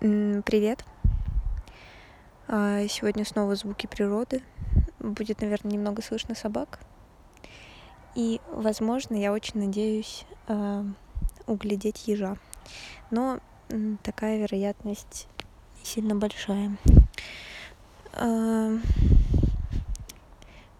Привет. 0.00 0.84
А, 2.46 2.86
сегодня 2.86 3.24
снова 3.24 3.56
звуки 3.56 3.88
природы. 3.88 4.44
Будет, 5.00 5.40
наверное, 5.40 5.72
немного 5.72 6.02
слышно 6.02 6.36
собак. 6.36 6.78
И, 8.14 8.40
возможно, 8.52 9.16
я 9.16 9.32
очень 9.32 9.58
надеюсь 9.58 10.24
а, 10.46 10.84
углядеть 11.48 12.06
ежа. 12.06 12.36
Но 13.10 13.40
такая 14.04 14.38
вероятность 14.38 15.26
не 15.80 15.84
сильно 15.84 16.14
большая. 16.14 16.76
А, 18.12 18.78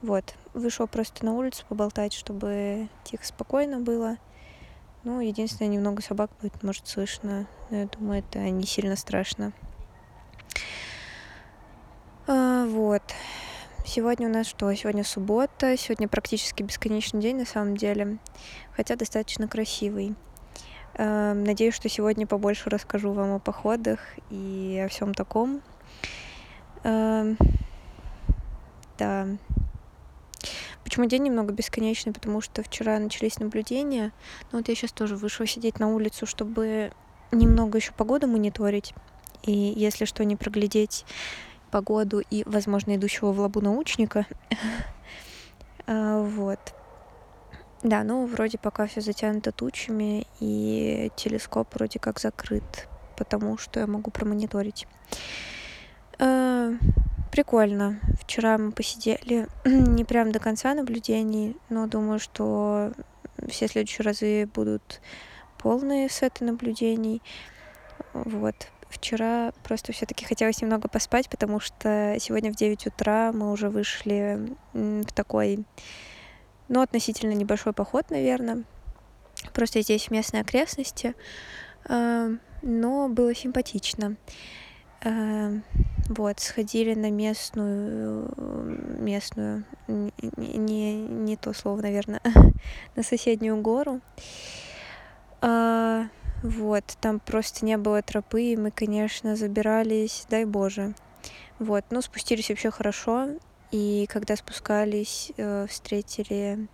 вот, 0.01 0.33
вышел 0.55 0.87
просто 0.87 1.25
на 1.25 1.33
улицу 1.33 1.65
поболтать, 1.69 2.13
чтобы 2.13 2.89
тихо, 3.03 3.27
спокойно 3.27 3.81
было. 3.81 4.19
Ну, 5.09 5.21
единственное, 5.21 5.71
немного 5.71 6.03
собак 6.03 6.31
будет, 6.43 6.63
может, 6.63 6.87
слышно. 6.87 7.47
Но 7.71 7.79
я 7.79 7.87
думаю, 7.87 8.19
это 8.19 8.41
не 8.41 8.67
сильно 8.67 8.95
страшно. 8.95 9.55
А, 12.27 12.67
вот. 12.67 13.03
Сегодня 13.87 14.29
у 14.29 14.31
нас 14.31 14.47
что? 14.47 14.71
Сегодня 14.75 15.05
суббота. 15.05 15.79
Сегодня 15.79 16.09
практически 16.09 16.63
бесконечный 16.63 17.23
день, 17.23 17.39
на 17.39 17.47
самом 17.47 17.75
деле. 17.75 18.19
Хотя 18.77 18.97
достаточно 18.97 19.49
красивый. 19.49 20.15
А, 20.93 21.33
надеюсь, 21.33 21.75
что 21.75 21.89
сегодня 21.89 22.27
побольше 22.27 22.69
расскажу 22.69 23.15
вам 23.15 23.33
о 23.33 23.39
походах 23.39 24.01
и 24.29 24.79
о 24.85 24.89
всем 24.89 25.15
таком. 25.15 25.63
А, 26.85 27.25
да. 28.99 29.27
Почему 30.89 31.05
день 31.05 31.25
немного 31.25 31.53
бесконечный? 31.53 32.15
Потому 32.15 32.41
что 32.41 32.63
вчера 32.63 32.99
начались 32.99 33.39
наблюдения. 33.39 34.11
Ну 34.51 34.59
вот 34.61 34.71
я 34.71 34.75
сейчас 34.75 34.91
тоже 34.91 35.17
вышла 35.17 35.47
сидеть 35.47 35.79
на 35.79 35.89
улицу, 35.95 36.25
чтобы 36.25 36.93
немного 37.31 37.77
еще 37.77 37.93
погоду 37.93 38.27
мониторить. 38.27 38.95
И 39.43 39.53
если 39.53 40.07
что, 40.07 40.25
не 40.25 40.35
проглядеть 40.35 41.05
погоду 41.71 42.21
и, 42.31 42.43
возможно, 42.47 42.97
идущего 42.97 43.33
в 43.33 43.41
лабу 43.41 43.61
научника. 43.61 44.27
А, 45.87 46.23
вот. 46.23 46.59
Да, 47.83 48.03
ну 48.03 48.27
вроде 48.27 48.57
пока 48.59 48.87
все 48.87 49.01
затянуто 49.03 49.53
тучами, 49.53 50.27
и 50.39 51.11
телескоп 51.17 51.75
вроде 51.75 51.99
как 51.99 52.19
закрыт, 52.21 52.89
потому 53.17 53.57
что 53.57 53.81
я 53.81 53.87
могу 53.87 54.11
промониторить. 54.11 54.87
Прикольно. 57.31 58.01
Вчера 58.21 58.59
мы 58.59 58.73
посидели 58.73 59.49
не 59.65 60.05
прям 60.05 60.33
до 60.33 60.39
конца 60.39 60.75
наблюдений, 60.75 61.57
но 61.69 61.87
думаю, 61.87 62.19
что 62.19 62.93
все 63.49 63.69
следующие 63.69 64.05
разы 64.05 64.47
будут 64.47 65.01
полные 65.59 66.09
сеты 66.09 66.45
наблюдений. 66.45 67.23
Вот. 68.15 68.55
Вчера 68.89 69.53
просто 69.65 69.93
все-таки 69.93 70.25
хотелось 70.25 70.63
немного 70.63 70.89
поспать, 70.89 71.29
потому 71.29 71.61
что 71.61 72.17
сегодня 72.19 72.51
в 72.51 72.57
9 72.57 72.87
утра 72.87 73.33
мы 73.33 73.53
уже 73.53 73.69
вышли 73.69 74.57
в 74.73 75.13
такой, 75.13 75.65
ну, 76.69 76.81
относительно 76.81 77.33
небольшой 77.33 77.75
поход, 77.75 78.11
наверное. 78.11 78.65
Просто 79.53 79.83
здесь 79.83 80.07
в 80.07 80.11
местной 80.11 80.41
окрестности. 80.41 81.15
А, 81.85 82.31
но 82.63 83.09
было 83.09 83.35
симпатично. 83.35 84.17
А, 85.05 85.53
вот, 86.09 86.41
сходили 86.41 86.95
на 86.95 87.11
местную, 87.11 88.33
местную, 88.99 89.65
не, 89.87 90.95
не 90.95 91.37
то 91.37 91.53
слово, 91.53 91.83
наверное, 91.83 92.21
на 92.97 93.03
соседнюю 93.03 93.61
гору. 93.61 94.01
А, 95.41 96.07
вот, 96.43 96.85
там 97.01 97.21
просто 97.21 97.65
не 97.65 97.77
было 97.77 98.03
тропы, 98.03 98.43
и 98.43 98.57
мы, 98.57 98.71
конечно, 98.71 99.37
забирались, 99.37 100.27
дай 100.29 100.45
боже. 100.45 100.95
Вот, 101.59 101.85
ну, 101.91 102.01
спустились 102.01 102.49
вообще 102.49 102.71
хорошо, 102.71 103.29
и 103.71 104.07
когда 104.09 104.37
спускались, 104.37 105.33
э, 105.37 105.67
встретили 105.69 106.69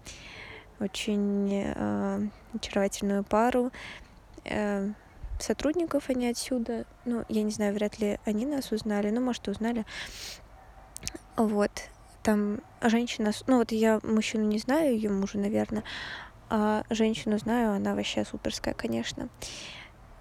очень 0.81 1.51
э, 1.53 2.29
очаровательную 2.55 3.25
пару. 3.25 3.73
Сотрудников 5.45 6.09
они 6.09 6.29
отсюда. 6.29 6.87
Ну, 7.05 7.25
я 7.29 7.43
не 7.43 7.51
знаю, 7.51 7.75
вряд 7.75 7.99
ли 7.99 8.19
они 8.25 8.47
нас 8.47 8.73
узнали, 8.73 9.11
ну, 9.11 9.21
может, 9.21 9.47
узнали. 9.47 9.85
Вот. 11.37 11.71
Там 12.23 12.61
женщина... 12.81 13.31
Ну, 13.47 13.59
вот 13.59 13.71
я 13.71 14.01
мужчину 14.03 14.45
не 14.45 14.59
знаю, 14.59 14.95
ее 14.95 15.11
мужа, 15.11 15.39
наверное. 15.39 15.85
А 16.49 16.85
женщину 16.89 17.37
знаю, 17.39 17.75
она 17.75 17.95
вообще 17.95 18.25
суперская, 18.25 18.73
конечно. 18.73 19.29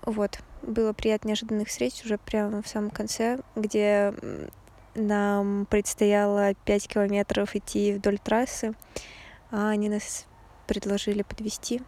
Вот. 0.02 0.40
Было 0.62 0.92
приятно 0.92 1.30
неожиданных 1.30 1.70
встреч 1.70 2.04
уже 2.04 2.18
прямо 2.18 2.62
в 2.62 2.68
самом 2.68 2.90
конце, 2.90 3.40
где 3.56 4.14
нам 4.96 5.66
предстояло 5.68 6.54
5 6.66 6.88
километров 6.90 7.56
идти 7.56 7.94
вдоль 7.94 8.20
трассы, 8.20 8.74
а 9.52 9.70
они 9.70 9.88
нас 9.88 10.26
предложили 10.68 11.22
подвести. 11.22 11.82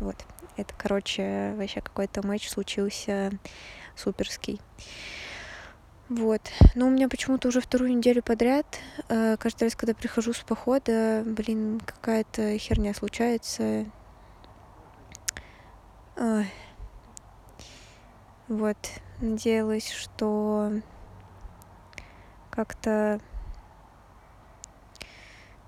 Вот. 0.00 0.16
Это, 0.58 0.74
короче, 0.76 1.54
вообще 1.56 1.80
какой-то 1.80 2.26
матч 2.26 2.48
случился 2.48 3.30
суперский. 3.94 4.60
Вот. 6.08 6.42
Но 6.74 6.88
у 6.88 6.90
меня 6.90 7.08
почему-то 7.08 7.46
уже 7.46 7.60
вторую 7.60 7.96
неделю 7.96 8.24
подряд, 8.24 8.66
э, 9.08 9.36
каждый 9.38 9.64
раз, 9.64 9.76
когда 9.76 9.94
прихожу 9.94 10.32
с 10.32 10.40
похода, 10.40 11.22
блин, 11.24 11.80
какая-то 11.86 12.58
херня 12.58 12.92
случается. 12.92 13.86
Ой. 16.16 16.50
Вот. 18.48 18.78
Надеялась, 19.20 19.92
что 19.92 20.72
как-то 22.50 23.20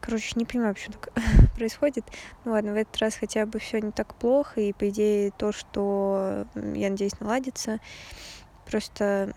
Короче, 0.00 0.32
не 0.36 0.46
понимаю, 0.46 0.74
почему 0.74 0.94
так 0.94 1.12
происходит. 1.56 2.04
Ну 2.44 2.52
ладно, 2.52 2.72
в 2.72 2.76
этот 2.76 2.96
раз 2.98 3.16
хотя 3.16 3.46
бы 3.46 3.58
все 3.58 3.80
не 3.80 3.92
так 3.92 4.14
плохо, 4.14 4.60
и 4.60 4.72
по 4.72 4.88
идее 4.88 5.30
то, 5.30 5.52
что, 5.52 6.46
я 6.54 6.90
надеюсь, 6.90 7.18
наладится. 7.20 7.80
Просто 8.66 9.34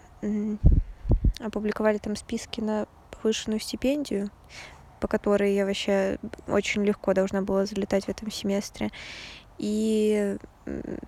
опубликовали 1.40 1.98
там 1.98 2.16
списки 2.16 2.62
на 2.62 2.88
повышенную 3.12 3.60
стипендию, 3.60 4.30
по 5.00 5.08
которой 5.08 5.54
я 5.54 5.66
вообще 5.66 6.18
очень 6.48 6.84
легко 6.84 7.14
должна 7.14 7.42
была 7.42 7.66
залетать 7.66 8.06
в 8.06 8.10
этом 8.10 8.32
семестре. 8.32 8.90
И 9.58 10.38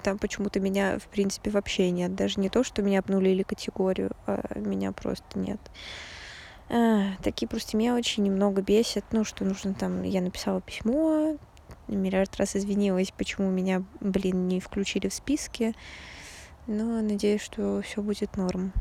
там 0.03 0.17
почему-то 0.19 0.59
меня, 0.59 0.99
в 0.99 1.07
принципе, 1.07 1.49
вообще 1.49 1.89
нет. 1.91 2.15
Даже 2.15 2.39
не 2.39 2.49
то, 2.49 2.63
что 2.63 2.81
меня 2.81 2.99
обнулили 2.99 3.43
категорию, 3.43 4.11
а 4.27 4.57
меня 4.57 4.91
просто 4.91 5.39
нет. 5.39 5.59
А, 6.69 7.11
такие 7.23 7.47
просто 7.47 7.77
мелочи 7.77 8.19
немного 8.19 8.61
бесят. 8.61 9.05
Ну, 9.11 9.23
что 9.23 9.45
нужно 9.45 9.73
там... 9.73 10.03
Я 10.03 10.21
написала 10.21 10.61
письмо, 10.61 11.37
миллиард 11.87 12.35
раз 12.37 12.55
извинилась, 12.55 13.11
почему 13.11 13.49
меня, 13.49 13.83
блин, 13.99 14.47
не 14.47 14.59
включили 14.59 15.07
в 15.07 15.13
списки. 15.13 15.73
Но 16.67 17.01
надеюсь, 17.01 17.41
что 17.41 17.81
все 17.81 18.01
будет 18.01 18.37
норм. 18.37 18.73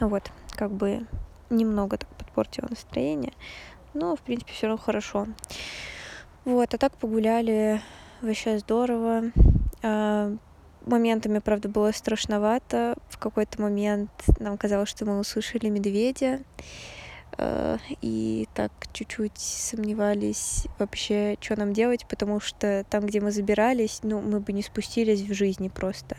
Вот, 0.00 0.30
как 0.50 0.70
бы 0.70 1.06
немного 1.50 1.96
так 1.96 2.08
подпортило 2.16 2.68
настроение. 2.68 3.32
Но, 3.94 4.14
в 4.14 4.20
принципе, 4.20 4.52
все 4.52 4.66
равно 4.66 4.82
хорошо. 4.82 5.26
Вот, 6.44 6.74
а 6.74 6.78
так 6.78 6.96
погуляли 6.96 7.80
вообще 8.20 8.58
здорово. 8.58 9.24
А, 9.82 10.36
моментами, 10.84 11.38
правда, 11.38 11.68
было 11.68 11.92
страшновато. 11.92 12.94
В 13.08 13.18
какой-то 13.18 13.60
момент 13.62 14.10
нам 14.38 14.58
казалось, 14.58 14.88
что 14.88 15.06
мы 15.06 15.18
услышали 15.18 15.68
медведя. 15.68 16.40
Э, 17.38 17.78
и 18.02 18.48
так 18.54 18.72
чуть-чуть 18.92 19.38
сомневались 19.38 20.66
вообще, 20.78 21.36
что 21.40 21.56
нам 21.56 21.72
делать, 21.72 22.04
потому 22.08 22.40
что 22.40 22.84
там, 22.90 23.06
где 23.06 23.20
мы 23.20 23.30
забирались, 23.30 24.00
ну, 24.02 24.20
мы 24.20 24.40
бы 24.40 24.52
не 24.52 24.62
спустились 24.62 25.22
в 25.22 25.32
жизни 25.32 25.68
просто. 25.68 26.16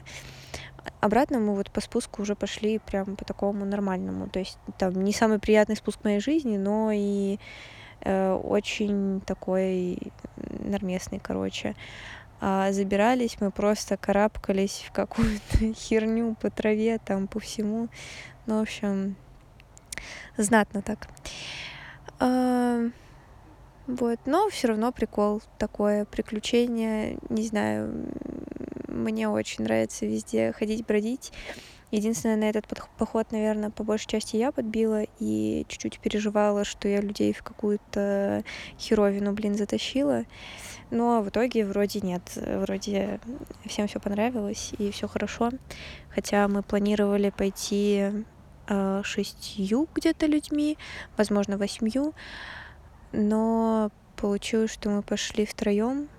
Обратно 1.02 1.40
мы 1.40 1.56
вот 1.56 1.72
по 1.72 1.82
спуску 1.82 2.22
уже 2.22 2.36
пошли 2.36 2.80
прям 2.80 3.18
по 3.18 3.26
такому 3.26 3.66
нормальному. 3.66 4.30
То 4.30 4.40
есть 4.40 4.58
там 4.78 4.94
не 5.04 5.12
самый 5.12 5.40
приятный 5.40 5.76
спуск 5.76 6.04
моей 6.06 6.22
жизни, 6.22 6.58
но 6.58 6.92
и 6.94 7.38
э, 8.02 8.32
очень 8.32 9.20
такой 9.22 9.98
нормесный, 10.38 11.20
короче. 11.20 11.76
А 12.40 12.72
забирались 12.72 13.42
мы 13.42 13.52
просто 13.52 13.98
карабкались 13.98 14.86
в 14.88 14.94
какую-то 14.94 15.74
херню 15.76 16.38
по 16.42 16.50
траве, 16.50 16.98
там 17.00 17.28
по 17.28 17.42
всему. 17.42 17.90
Ну, 18.46 18.60
в 18.60 18.62
общем, 18.62 19.18
знатно 20.38 20.82
так. 20.82 21.08
А, 22.20 22.82
вот, 23.88 24.20
но 24.26 24.50
все 24.50 24.68
равно 24.68 24.92
прикол 24.92 25.42
такое 25.58 26.06
приключение, 26.06 27.18
не 27.30 27.48
знаю, 27.48 28.08
мне 28.88 29.28
очень 29.30 29.64
нравится 29.64 30.06
везде 30.06 30.52
ходить, 30.52 30.86
бродить. 30.86 31.32
Единственное, 31.92 32.36
на 32.36 32.50
этот 32.50 32.68
поход, 33.00 33.32
наверное, 33.32 33.72
по 33.72 33.84
большей 33.84 34.06
части 34.06 34.36
я 34.36 34.52
подбила 34.52 35.06
и 35.20 35.66
чуть-чуть 35.68 36.00
переживала, 36.00 36.64
что 36.64 36.88
я 36.88 37.02
людей 37.02 37.34
в 37.34 37.42
какую-то 37.42 38.44
херовину, 38.78 39.34
блин, 39.34 39.56
затащила. 39.56 40.26
Но 40.92 41.24
в 41.24 41.30
итоге 41.30 41.66
вроде 41.66 42.02
нет, 42.02 42.22
вроде 42.36 43.20
всем 43.66 43.88
все 43.88 44.00
понравилось 44.00 44.72
и 44.78 44.92
все 44.92 45.08
хорошо. 45.08 45.50
Хотя 46.10 46.48
мы 46.48 46.62
планировали 46.62 47.32
пойти 47.32 48.12
э, 48.12 48.24
шестью 49.04 49.88
где-то 49.96 50.26
людьми, 50.26 50.78
возможно, 51.18 51.58
восьмью, 51.58 52.14
но 53.12 53.92
получилось, 54.16 54.72
что 54.72 54.90
мы 54.90 55.02
пошли 55.02 55.46
втроем. 55.46 56.10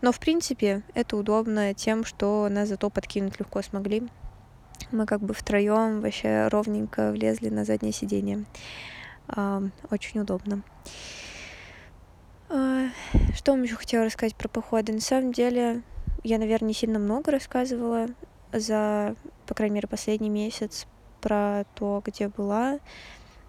Но, 0.00 0.12
в 0.12 0.18
принципе, 0.18 0.82
это 0.94 1.16
удобно 1.16 1.74
тем, 1.74 2.04
что 2.04 2.48
нас 2.48 2.68
зато 2.68 2.88
подкинуть 2.88 3.38
легко 3.38 3.62
смогли. 3.62 4.08
Мы 4.92 5.06
как 5.06 5.20
бы 5.20 5.34
втроем 5.34 6.00
вообще 6.00 6.48
ровненько 6.48 7.10
влезли 7.10 7.48
на 7.48 7.64
заднее 7.64 7.92
сиденье. 7.92 8.44
Э, 9.28 9.62
очень 9.90 10.20
удобно. 10.20 10.62
А, 12.48 12.86
что 13.34 13.52
вам 13.52 13.64
еще 13.64 13.74
хотела 13.74 14.04
рассказать 14.04 14.36
про 14.36 14.48
походы? 14.48 14.92
На 14.92 15.00
самом 15.00 15.32
деле, 15.32 15.82
я, 16.22 16.38
наверное, 16.38 16.68
не 16.68 16.74
сильно 16.74 16.98
много 16.98 17.32
рассказывала 17.32 18.06
за, 18.52 19.16
по 19.46 19.54
крайней 19.54 19.76
мере, 19.76 19.88
последний 19.88 20.30
месяц 20.30 20.86
про 21.26 21.64
то, 21.74 22.00
где 22.04 22.28
была. 22.28 22.78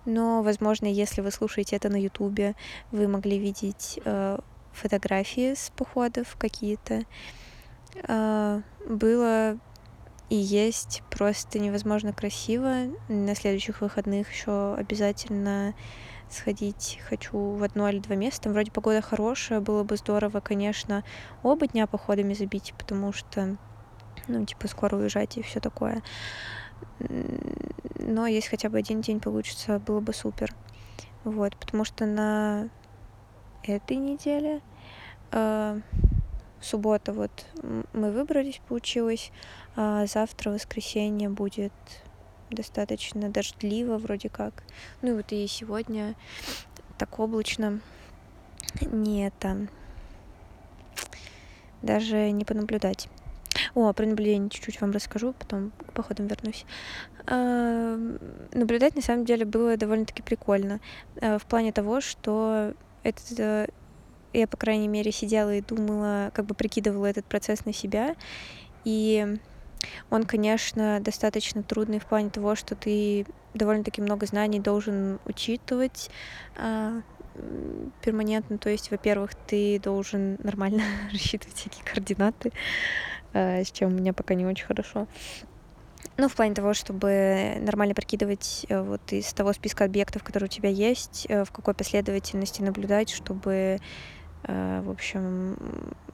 Но, 0.05 0.41
возможно, 0.41 0.87
если 0.87 1.21
вы 1.21 1.29
слушаете 1.29 1.75
это 1.75 1.89
на 1.89 2.01
Ютубе, 2.01 2.55
вы 2.91 3.07
могли 3.07 3.37
видеть 3.37 3.99
э, 4.03 4.39
фотографии 4.71 5.53
с 5.53 5.71
походов 5.75 6.35
какие-то. 6.39 7.03
Э, 8.07 8.61
было 8.89 9.59
и 10.31 10.35
есть 10.35 11.03
просто 11.11 11.59
невозможно 11.59 12.13
красиво. 12.13 12.87
На 13.09 13.35
следующих 13.35 13.81
выходных 13.81 14.31
еще 14.31 14.73
обязательно 14.73 15.75
сходить 16.31 16.99
хочу 17.07 17.37
в 17.37 17.61
одно 17.61 17.87
или 17.89 17.99
два 17.99 18.15
места. 18.15 18.49
Вроде 18.49 18.71
погода 18.71 19.03
хорошая, 19.03 19.59
было 19.59 19.83
бы 19.83 19.97
здорово, 19.97 20.39
конечно, 20.39 21.03
оба 21.43 21.67
дня 21.67 21.85
походами 21.85 22.33
забить, 22.33 22.73
потому 22.75 23.13
что, 23.13 23.55
ну, 24.27 24.45
типа, 24.45 24.67
скоро 24.67 24.95
уезжать 24.95 25.37
и 25.37 25.43
все 25.43 25.59
такое. 25.59 26.01
Но 27.99 28.27
если 28.27 28.49
хотя 28.49 28.69
бы 28.69 28.77
один 28.77 29.01
день 29.01 29.19
получится, 29.19 29.79
было 29.79 29.99
бы 29.99 30.13
супер. 30.13 30.55
Вот, 31.23 31.55
потому 31.57 31.83
что 31.83 32.05
на 32.05 32.69
этой 33.63 33.97
неделе 33.97 34.61
э, 35.31 35.81
суббота 36.61 37.13
вот 37.13 37.45
мы 37.93 38.11
выбрались, 38.11 38.61
получилось, 38.67 39.31
а 39.75 40.05
завтра 40.05 40.51
воскресенье 40.51 41.29
будет 41.29 41.73
достаточно 42.49 43.29
дождливо 43.29 43.97
вроде 43.97 44.29
как. 44.29 44.63
Ну 45.01 45.09
и 45.09 45.13
вот 45.13 45.31
и 45.31 45.45
сегодня 45.47 46.15
так 46.97 47.19
облачно. 47.19 47.81
Не 48.81 49.27
это... 49.27 49.67
Даже 51.83 52.31
не 52.31 52.43
понаблюдать. 52.43 53.07
О, 53.75 53.91
про 53.93 54.05
наблюдение 54.05 54.49
чуть-чуть 54.49 54.81
вам 54.81 54.91
расскажу, 54.91 55.33
потом 55.37 55.71
походом 55.93 56.27
вернусь. 56.27 56.65
А, 57.25 57.97
наблюдать 58.53 58.95
на 58.95 59.01
самом 59.01 59.25
деле 59.25 59.45
было 59.45 59.77
довольно-таки 59.77 60.21
прикольно. 60.21 60.79
А, 61.21 61.37
в 61.37 61.45
плане 61.45 61.71
того, 61.71 62.01
что 62.01 62.73
это 63.03 63.67
я, 64.33 64.47
по 64.47 64.57
крайней 64.57 64.87
мере, 64.87 65.11
сидела 65.11 65.53
и 65.55 65.61
думала, 65.61 66.31
как 66.33 66.45
бы 66.45 66.53
прикидывала 66.53 67.05
этот 67.05 67.25
процесс 67.25 67.65
на 67.65 67.73
себя. 67.73 68.15
И 68.83 69.37
он, 70.09 70.23
конечно, 70.23 70.99
достаточно 71.01 71.63
трудный 71.63 71.99
в 71.99 72.05
плане 72.05 72.29
того, 72.29 72.55
что 72.55 72.75
ты 72.75 73.25
довольно-таки 73.53 74.01
много 74.01 74.25
знаний 74.25 74.59
должен 74.59 75.19
учитывать 75.25 76.09
а, 76.55 77.01
перманентно. 78.01 78.57
То 78.57 78.69
есть, 78.69 78.91
во-первых, 78.91 79.35
ты 79.35 79.79
должен 79.79 80.37
нормально 80.43 80.83
рассчитывать 81.11 81.55
всякие 81.55 81.83
координаты, 81.85 82.51
с 83.33 83.71
чем 83.71 83.93
у 83.93 83.97
меня 83.97 84.13
пока 84.13 84.33
не 84.33 84.45
очень 84.45 84.65
хорошо. 84.65 85.07
Ну, 86.17 86.27
в 86.29 86.35
плане 86.35 86.55
того, 86.55 86.73
чтобы 86.73 87.57
нормально 87.61 87.93
прикидывать 87.93 88.65
э, 88.69 88.81
вот 88.81 89.01
из 89.11 89.31
того 89.33 89.53
списка 89.53 89.85
объектов, 89.85 90.23
которые 90.23 90.47
у 90.47 90.51
тебя 90.51 90.69
есть, 90.69 91.27
э, 91.29 91.43
в 91.43 91.51
какой 91.51 91.73
последовательности 91.73 92.61
наблюдать, 92.61 93.09
чтобы 93.09 93.79
Э, 94.43 94.81
в 94.81 94.89
общем, 94.89 95.57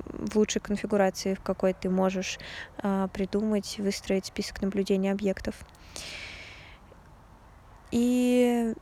в 0.06 0.36
лучшей 0.36 0.62
конфигурации, 0.62 1.33
в 1.36 1.42
какой 1.42 1.74
ты 1.74 1.89
можешь 1.89 2.39
э, 2.81 3.07
придумать, 3.13 3.77
выстроить 3.77 4.25
список 4.25 4.62
наблюдения 4.62 5.12
объектов. 5.12 5.56
И 7.92 8.74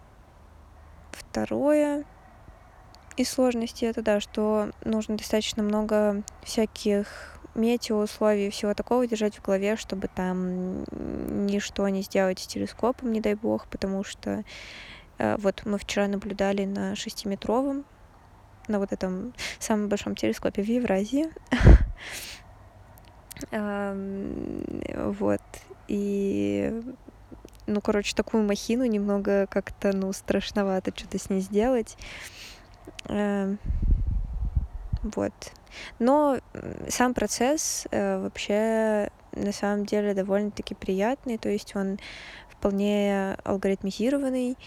второе 1.11 2.05
из 3.17 3.29
сложностей 3.29 3.89
это 3.89 4.01
да, 4.01 4.19
что 4.21 4.71
нужно 4.85 5.17
достаточно 5.17 5.63
много 5.63 6.23
всяких 6.43 7.40
метеоусловий 7.55 8.47
и 8.47 8.49
всего 8.49 8.73
такого 8.73 9.07
держать 9.07 9.35
в 9.35 9.41
голове, 9.41 9.75
чтобы 9.75 10.07
там 10.07 10.83
ничто 11.45 11.87
не 11.89 12.01
сделать 12.01 12.39
с 12.39 12.47
телескопом, 12.47 13.11
не 13.11 13.21
дай 13.21 13.35
бог, 13.35 13.67
потому 13.67 14.03
что 14.03 14.43
э, 15.17 15.35
вот 15.37 15.61
мы 15.65 15.77
вчера 15.77 16.07
наблюдали 16.07 16.65
на 16.65 16.95
шестиметровом 16.95 17.85
на 18.67 18.79
вот 18.79 18.91
этом 18.93 19.33
самом 19.59 19.89
большом 19.89 20.15
телескопе 20.15 20.61
в 20.63 20.67
Евразии. 20.67 21.29
Вот. 23.51 25.41
И 25.87 26.81
ну, 27.65 27.81
короче, 27.81 28.15
такую 28.15 28.43
махину 28.43 28.85
немного 28.85 29.47
как-то, 29.47 29.95
ну, 29.95 30.13
страшновато 30.13 30.91
что-то 30.95 31.17
с 31.17 31.29
ней 31.29 31.41
сделать. 31.41 31.97
Вот. 35.03 35.33
Но 35.99 36.39
сам 36.89 37.13
процесс 37.13 37.87
э, 37.91 38.21
вообще 38.21 39.09
на 39.33 39.51
самом 39.51 39.85
деле 39.85 40.13
довольно-таки 40.13 40.75
приятный, 40.75 41.37
то 41.37 41.49
есть 41.49 41.75
он 41.75 41.97
вполне 42.49 43.37
алгоритмизированный, 43.43 44.57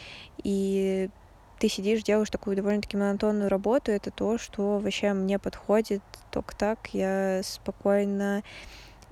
и 0.43 1.11
ты 1.59 1.69
сидишь, 1.69 2.03
делаешь 2.03 2.31
такую 2.31 2.57
довольно-таки 2.57 2.97
монотонную 2.97 3.49
работу, 3.49 3.93
это 3.93 4.11
то, 4.11 4.39
что 4.39 4.79
вообще 4.79 5.13
мне 5.13 5.39
подходит 5.39 6.03
только 6.31 6.57
так. 6.57 6.89
Я 6.93 7.41
спокойно 7.45 8.43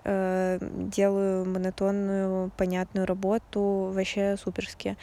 э, 0.04 0.58
делаю 0.60 1.44
монотонную, 1.46 2.50
понятную 2.56 3.06
работу, 3.06 3.92
вообще 3.94 4.36
суперски. 4.36 4.96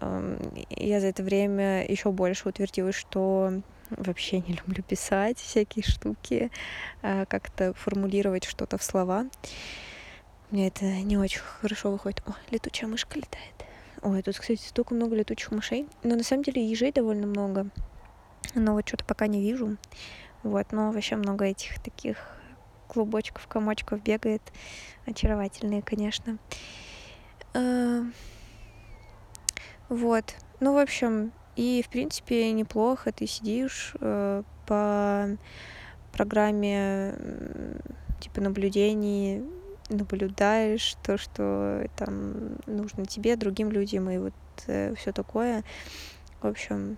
Э, 0.00 0.38
я 0.70 1.00
за 1.00 1.08
это 1.08 1.22
время 1.22 1.84
еще 1.84 2.12
больше 2.12 2.48
утвердилась, 2.48 2.94
что 2.94 3.52
вообще 3.90 4.40
не 4.40 4.54
люблю 4.54 4.82
писать 4.82 5.38
всякие 5.38 5.84
штуки, 5.84 6.50
э, 7.02 7.26
как-то 7.26 7.74
формулировать 7.74 8.44
что-то 8.44 8.78
в 8.78 8.82
слова. 8.82 9.26
Мне 10.50 10.68
это 10.68 10.84
не 10.84 11.18
очень 11.18 11.40
хорошо 11.40 11.90
выходит. 11.90 12.22
О, 12.26 12.32
летучая 12.50 12.88
мышка 12.88 13.18
летает. 13.18 13.54
Ой, 14.02 14.22
тут, 14.22 14.38
кстати, 14.38 14.60
столько 14.60 14.94
много 14.94 15.14
летучих 15.16 15.50
мышей. 15.50 15.86
Но 16.02 16.14
на 16.14 16.22
самом 16.22 16.42
деле 16.42 16.64
ежей 16.64 16.92
довольно 16.92 17.26
много. 17.26 17.68
Но 18.54 18.72
вот 18.72 18.88
что-то 18.88 19.04
пока 19.04 19.26
не 19.26 19.42
вижу. 19.42 19.76
Вот, 20.42 20.72
но 20.72 20.92
вообще 20.92 21.16
много 21.16 21.44
этих 21.44 21.82
таких 21.82 22.16
клубочков, 22.86 23.46
комочков 23.46 24.02
бегает. 24.02 24.42
Очаровательные, 25.06 25.82
конечно. 25.82 26.38
А, 27.54 28.04
вот. 29.88 30.34
Ну, 30.60 30.74
в 30.74 30.78
общем, 30.78 31.32
и, 31.58 31.82
в 31.82 31.88
принципе, 31.88 32.52
неплохо. 32.52 33.10
Ты 33.10 33.26
сидишь 33.26 33.96
э, 34.00 34.44
по 34.66 35.28
программе 36.12 37.14
типа 38.20 38.40
наблюдений 38.40 39.42
наблюдаешь 39.88 40.94
то, 41.02 41.18
что 41.18 41.86
там 41.96 42.58
нужно 42.66 43.06
тебе, 43.06 43.34
другим 43.36 43.72
людям 43.72 44.08
и 44.08 44.18
вот 44.18 44.34
э, 44.68 44.94
все 44.94 45.12
такое. 45.12 45.64
В 46.42 46.46
общем, 46.46 46.96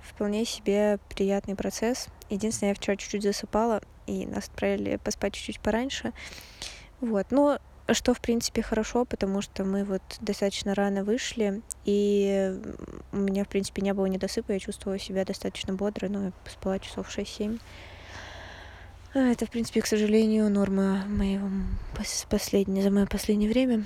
вполне 0.00 0.44
себе 0.44 0.98
приятный 1.08 1.56
процесс. 1.56 2.06
Единственное, 2.28 2.70
я 2.70 2.74
вчера 2.76 2.96
чуть-чуть 2.96 3.24
засыпала, 3.24 3.82
и 4.06 4.24
нас 4.24 4.46
отправили 4.46 4.96
поспать 4.96 5.34
чуть-чуть 5.34 5.60
пораньше. 5.60 6.12
Вот, 7.00 7.26
но 7.30 7.58
что, 7.92 8.14
в 8.14 8.20
принципе, 8.20 8.62
хорошо, 8.62 9.04
потому 9.04 9.42
что 9.42 9.64
мы 9.64 9.82
вот 9.84 10.02
достаточно 10.20 10.74
рано 10.74 11.02
вышли, 11.02 11.62
и 11.84 12.60
у 13.12 13.16
меня, 13.16 13.44
в 13.44 13.48
принципе, 13.48 13.82
не 13.82 13.94
было 13.94 14.06
недосыпа, 14.06 14.52
я 14.52 14.58
чувствовала 14.58 14.98
себя 14.98 15.24
достаточно 15.24 15.74
бодро, 15.74 16.08
но 16.08 16.26
я 16.26 16.32
спала 16.48 16.78
часов 16.78 17.08
6-7. 17.08 17.60
А, 19.14 19.18
это, 19.18 19.46
в 19.46 19.50
принципе, 19.50 19.80
к 19.80 19.86
сожалению, 19.86 20.50
норма 20.50 21.04
моего 21.06 21.48
последнее, 22.28 22.82
за 22.82 22.90
мое 22.90 23.06
последнее 23.06 23.50
время. 23.50 23.84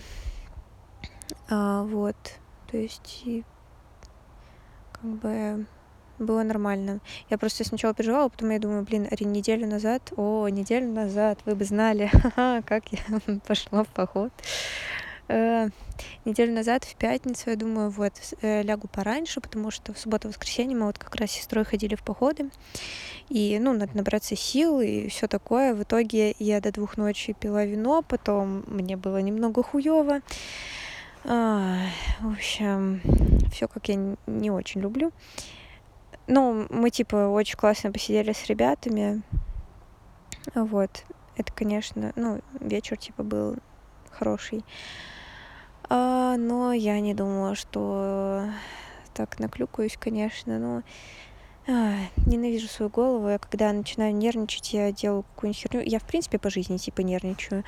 А, 1.48 1.82
вот. 1.84 2.16
То 2.70 2.76
есть, 2.76 3.22
и, 3.24 3.44
как 4.92 5.04
бы 5.04 5.66
было 6.18 6.42
нормально. 6.42 7.00
Я 7.30 7.38
просто 7.38 7.64
сначала 7.64 7.94
переживала, 7.94 8.28
потом 8.28 8.50
я 8.50 8.58
думаю, 8.58 8.82
блин, 8.82 9.08
неделю 9.20 9.66
назад, 9.66 10.12
о, 10.16 10.48
неделю 10.48 10.88
назад, 10.88 11.40
вы 11.44 11.54
бы 11.54 11.64
знали, 11.64 12.10
как 12.66 12.84
я 12.92 13.20
пошла 13.46 13.84
в 13.84 13.88
поход. 13.88 14.32
А, 15.28 15.68
неделю 16.24 16.52
назад, 16.52 16.84
в 16.84 16.96
пятницу, 16.96 17.50
я 17.50 17.56
думаю, 17.56 17.90
вот, 17.90 18.12
э, 18.42 18.62
лягу 18.62 18.88
пораньше, 18.88 19.40
потому 19.40 19.70
что 19.70 19.92
в 19.92 19.98
субботу-воскресенье 19.98 20.76
мы 20.76 20.86
вот 20.86 20.98
как 20.98 21.14
раз 21.16 21.30
с 21.30 21.34
сестрой 21.34 21.64
ходили 21.64 21.94
в 21.94 22.02
походы, 22.02 22.50
и, 23.30 23.58
ну, 23.58 23.72
надо 23.72 23.96
набраться 23.96 24.36
сил 24.36 24.80
и 24.80 25.08
все 25.08 25.26
такое. 25.26 25.74
В 25.74 25.82
итоге 25.82 26.34
я 26.38 26.60
до 26.60 26.72
двух 26.72 26.96
ночи 26.96 27.32
пила 27.32 27.64
вино, 27.64 28.02
потом 28.02 28.64
мне 28.66 28.96
было 28.96 29.18
немного 29.18 29.62
хуево. 29.62 30.20
А, 31.24 31.78
в 32.20 32.32
общем, 32.32 33.00
все 33.50 33.66
как 33.66 33.88
я 33.88 33.94
не 34.26 34.50
очень 34.50 34.82
люблю. 34.82 35.10
Ну, 36.26 36.66
мы, 36.68 36.90
типа, 36.90 37.28
очень 37.28 37.56
классно 37.56 37.92
посидели 37.92 38.32
с 38.32 38.46
ребятами. 38.46 39.22
Вот. 40.54 41.04
Это, 41.36 41.52
конечно, 41.52 42.12
ну, 42.14 42.40
вечер, 42.60 42.98
типа, 42.98 43.22
был 43.22 43.56
хороший. 44.10 44.64
А, 45.88 46.36
но 46.36 46.72
я 46.72 47.00
не 47.00 47.14
думала, 47.14 47.54
что 47.54 48.46
так 49.12 49.38
наклюкаюсь, 49.38 49.96
конечно, 49.98 50.58
но 50.58 50.82
а, 51.66 51.96
ненавижу 52.26 52.68
свою 52.68 52.90
голову. 52.90 53.28
Я 53.28 53.38
когда 53.38 53.72
начинаю 53.72 54.14
нервничать, 54.14 54.72
я 54.72 54.92
делаю 54.92 55.22
какую-нибудь 55.22 55.60
херню. 55.60 55.82
Я, 55.84 55.98
в 55.98 56.04
принципе, 56.04 56.38
по 56.38 56.50
жизни, 56.50 56.76
типа, 56.76 57.00
нервничаю. 57.00 57.64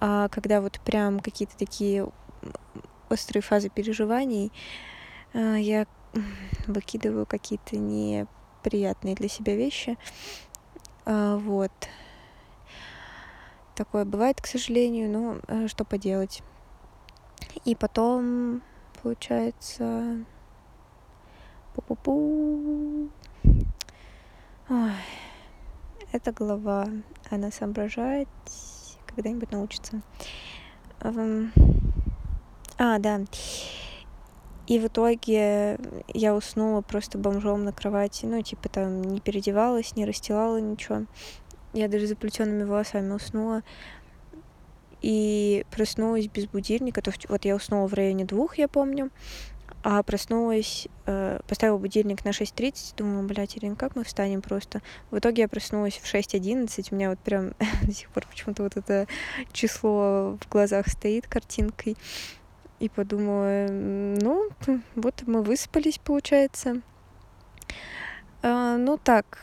А 0.00 0.28
когда 0.28 0.60
вот 0.60 0.80
прям 0.80 1.20
какие-то 1.20 1.56
такие 1.56 2.08
острые 3.08 3.42
фазы 3.42 3.68
переживаний, 3.68 4.52
а, 5.34 5.56
я 5.56 5.86
выкидываю 6.66 7.26
какие-то 7.26 7.76
неприятные 7.76 9.14
для 9.14 9.28
себя 9.28 9.56
вещи. 9.56 9.96
А, 11.04 11.36
вот. 11.36 11.72
Такое 13.74 14.04
бывает, 14.04 14.40
к 14.40 14.46
сожалению, 14.46 15.10
но 15.10 15.38
э, 15.48 15.68
что 15.68 15.84
поделать. 15.84 16.42
И 17.64 17.74
потом, 17.74 18.62
получается, 19.02 20.24
пу-пу-пу. 21.74 23.10
Ой. 24.68 24.92
Эта 26.12 26.32
глава, 26.32 26.86
она 27.30 27.50
соображает, 27.50 28.28
когда-нибудь 29.06 29.50
научится. 29.50 30.00
А, 32.78 32.98
да. 32.98 33.20
И 34.66 34.78
в 34.78 34.86
итоге 34.86 35.78
я 36.08 36.34
уснула 36.34 36.80
просто 36.80 37.18
бомжом 37.18 37.64
на 37.64 37.72
кровати. 37.72 38.26
Ну, 38.26 38.42
типа 38.42 38.68
там 38.68 39.02
не 39.02 39.20
переодевалась, 39.20 39.96
не 39.96 40.04
расстилала 40.04 40.58
ничего. 40.60 41.06
Я 41.72 41.88
даже 41.88 42.06
заплетенными 42.06 42.64
волосами 42.64 43.12
уснула. 43.12 43.62
И 45.02 45.64
проснулась 45.70 46.26
без 46.26 46.46
будильника. 46.46 47.02
То 47.02 47.10
есть 47.10 47.28
вот 47.28 47.44
я 47.44 47.54
уснула 47.54 47.86
в 47.86 47.94
районе 47.94 48.24
двух, 48.24 48.58
я 48.58 48.68
помню. 48.68 49.10
А 49.82 50.02
проснулась, 50.02 50.88
э, 51.06 51.38
поставила 51.46 51.78
будильник 51.78 52.24
на 52.24 52.30
6.30, 52.30 52.96
думала, 52.96 53.22
блядь, 53.22 53.56
Ирина, 53.56 53.76
как 53.76 53.94
мы 53.94 54.02
встанем 54.02 54.42
просто? 54.42 54.82
В 55.12 55.18
итоге 55.18 55.42
я 55.42 55.48
проснулась 55.48 55.94
в 55.94 56.12
6.11, 56.12 56.88
у 56.90 56.94
меня 56.94 57.10
вот 57.10 57.20
прям 57.20 57.52
до 57.82 57.92
сих 57.92 58.08
пор 58.10 58.26
почему-то 58.26 58.64
вот 58.64 58.76
это 58.76 59.06
число 59.52 60.38
в 60.40 60.48
глазах 60.50 60.88
стоит 60.88 61.28
картинкой 61.28 61.96
и 62.80 62.88
подумала, 62.88 63.68
ну, 63.70 64.48
вот 64.96 65.22
мы 65.26 65.42
выспались, 65.42 65.98
получается. 65.98 66.82
А, 68.42 68.76
ну 68.76 68.98
так, 68.98 69.38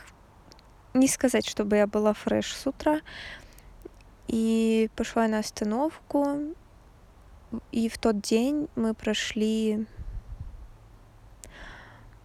не 0.94 1.08
сказать, 1.08 1.46
чтобы 1.46 1.76
я 1.76 1.86
была 1.86 2.12
фреш 2.12 2.52
с 2.54 2.66
утра. 2.66 3.00
И 4.28 4.90
пошла 4.96 5.28
на 5.28 5.38
остановку. 5.40 6.54
И 7.70 7.88
в 7.88 7.98
тот 7.98 8.20
день 8.20 8.68
мы 8.74 8.94
прошли 8.94 9.86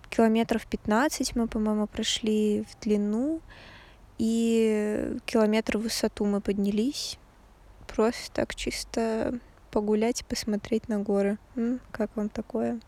километров 0.09 0.65
15 0.65 1.35
мы, 1.35 1.47
по-моему, 1.47 1.87
прошли 1.87 2.65
в 2.69 2.79
длину. 2.83 3.41
И 4.17 5.17
километр 5.25 5.77
в 5.77 5.83
высоту 5.83 6.25
мы 6.25 6.41
поднялись. 6.41 7.17
Просто 7.87 8.31
так 8.33 8.53
чисто 8.53 9.39
погулять, 9.71 10.25
посмотреть 10.25 10.89
на 10.89 10.99
горы. 10.99 11.37
М, 11.55 11.79
как 11.91 12.15
вам 12.15 12.29
такое? 12.29 12.79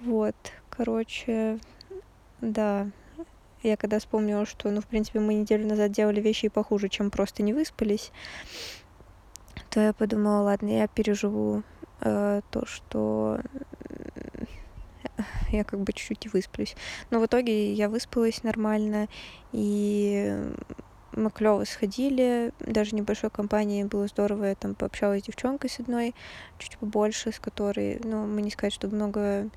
Вот, 0.00 0.36
короче, 0.70 1.58
да. 2.40 2.90
Я 3.62 3.76
когда 3.76 3.98
вспомнила, 3.98 4.46
что, 4.46 4.70
ну, 4.70 4.80
в 4.80 4.86
принципе, 4.86 5.20
мы 5.20 5.34
неделю 5.34 5.66
назад 5.66 5.90
делали 5.92 6.20
вещи 6.20 6.46
и 6.46 6.50
похуже, 6.50 6.88
чем 6.88 7.10
просто 7.10 7.42
не 7.42 7.52
выспались, 7.52 8.12
то 9.70 9.80
я 9.80 9.92
подумала, 9.92 10.42
ладно, 10.42 10.68
я 10.68 10.86
переживу 10.86 11.62
э, 12.00 12.40
то, 12.50 12.66
что 12.66 13.40
я 15.50 15.64
как 15.64 15.80
бы 15.80 15.92
чуть-чуть 15.92 16.32
высплюсь. 16.32 16.76
Но 17.10 17.20
в 17.20 17.26
итоге 17.26 17.72
я 17.72 17.88
выспалась 17.88 18.42
нормально, 18.42 19.08
и 19.52 20.36
мы 21.12 21.30
клево 21.30 21.64
сходили, 21.64 22.52
даже 22.60 22.94
небольшой 22.94 23.30
компании 23.30 23.84
было 23.84 24.06
здорово, 24.06 24.44
я 24.44 24.54
там 24.54 24.74
пообщалась 24.74 25.22
с 25.22 25.26
девчонкой 25.26 25.70
с 25.70 25.80
одной, 25.80 26.14
чуть 26.58 26.78
побольше, 26.78 27.32
с 27.32 27.40
которой, 27.40 28.00
ну, 28.04 28.26
мы 28.26 28.42
не 28.42 28.50
сказать, 28.50 28.72
что 28.72 28.88
много 28.88 29.48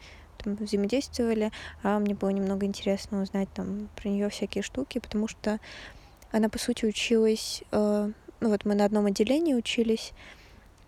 там 0.44 0.56
взаимодействовали, 0.56 1.52
а 1.84 2.00
мне 2.00 2.16
было 2.16 2.30
немного 2.30 2.66
интересно 2.66 3.22
узнать 3.22 3.50
там 3.54 3.90
про 3.96 4.10
нее 4.10 4.30
всякие 4.30 4.64
штуки, 4.64 5.00
потому 5.00 5.28
что 5.28 5.60
она, 6.32 6.50
по 6.50 6.60
сути, 6.60 6.86
училась, 6.86 7.64
э, 7.72 8.12
ну 8.40 8.50
вот 8.50 8.66
мы 8.66 8.76
на 8.76 8.86
одном 8.86 9.06
отделении 9.06 9.54
учились, 9.54 10.14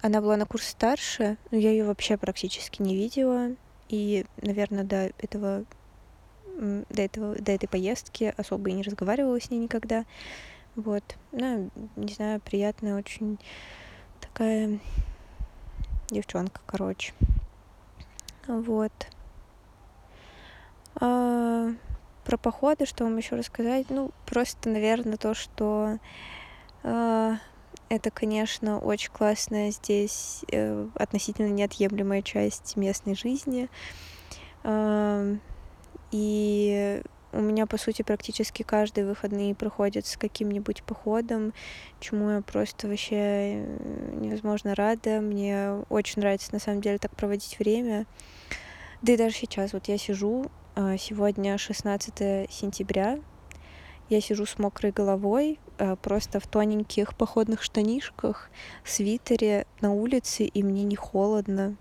она 0.02 0.22
была 0.22 0.38
на 0.38 0.46
курс 0.46 0.68
старше, 0.68 1.38
но 1.52 1.58
я 1.58 1.72
ее 1.72 1.86
вообще 1.86 2.18
практически 2.18 2.82
не 2.82 2.96
видела, 2.96 3.52
и, 3.90 4.26
наверное, 4.42 4.84
до 4.84 5.12
этого 5.20 5.66
до, 6.58 7.02
этого, 7.02 7.36
до 7.36 7.52
этой 7.52 7.68
поездки 7.68 8.34
особо 8.38 8.70
и 8.70 8.74
не 8.74 8.84
разговаривала 8.84 9.40
с 9.40 9.50
ней 9.50 9.60
никогда. 9.60 10.06
Вот. 10.76 11.04
Ну, 11.32 11.70
не 11.96 12.14
знаю, 12.14 12.42
приятная 12.42 12.96
очень 12.96 13.40
такая 14.20 14.80
девчонка, 16.10 16.62
короче. 16.66 17.14
Вот. 18.48 18.92
А, 21.06 21.74
про 22.24 22.38
походы, 22.38 22.86
что 22.86 23.04
вам 23.04 23.18
еще 23.18 23.36
рассказать? 23.36 23.90
Ну, 23.90 24.12
просто, 24.26 24.70
наверное, 24.70 25.18
то, 25.18 25.34
что 25.34 26.00
а, 26.82 27.36
это, 27.90 28.10
конечно, 28.10 28.80
очень 28.80 29.12
классная 29.12 29.72
здесь 29.72 30.46
э, 30.50 30.88
относительно 30.96 31.50
неотъемлемая 31.50 32.22
часть 32.22 32.78
местной 32.78 33.16
жизни. 33.16 33.68
Э, 34.64 35.36
и 36.12 37.02
у 37.34 37.42
меня, 37.42 37.68
по 37.68 37.78
сути, 37.78 38.02
практически 38.04 38.64
каждые 38.64 39.06
выходные 39.06 39.56
проходят 39.56 40.06
с 40.06 40.16
каким-нибудь 40.16 40.84
походом, 40.84 41.54
чему 42.00 42.30
я 42.30 42.42
просто 42.42 42.88
вообще 42.88 43.16
э, 43.16 44.16
невозможно 44.22 44.74
рада. 44.74 45.20
Мне 45.20 45.84
очень 45.90 46.22
нравится, 46.22 46.54
на 46.54 46.60
самом 46.60 46.80
деле, 46.80 46.98
так 46.98 47.14
проводить 47.14 47.60
время. 47.60 48.06
Да 49.02 49.12
и 49.12 49.18
даже 49.18 49.36
сейчас, 49.36 49.74
вот 49.74 49.90
я 49.90 49.98
сижу, 49.98 50.46
а, 50.46 50.63
сегодня 50.76 51.58
16 51.58 52.50
сентября, 52.52 53.20
я 54.10 54.22
сижу 54.22 54.46
с 54.46 54.58
мокрой 54.58 54.92
головой, 54.92 55.60
а, 55.78 55.96
просто 55.96 56.40
в 56.40 56.48
тоненьких 56.48 57.16
походных 57.16 57.62
штанишках, 57.62 58.50
свитере 58.84 59.68
на 59.82 59.92
улице, 59.92 60.46
и 60.46 60.64
мне 60.64 60.84
не 60.84 60.96
холодно. 60.96 61.76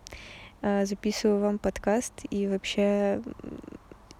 А, 0.60 0.84
записываю 0.84 1.40
вам 1.40 1.58
подкаст, 1.58 2.12
и 2.30 2.46
вообще 2.46 3.22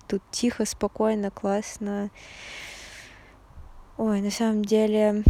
тут 0.09 0.23
тихо, 0.31 0.65
спокойно, 0.65 1.31
классно. 1.31 2.11
Ой, 3.99 4.21
на 4.21 4.31
самом 4.31 4.65
деле, 4.65 5.23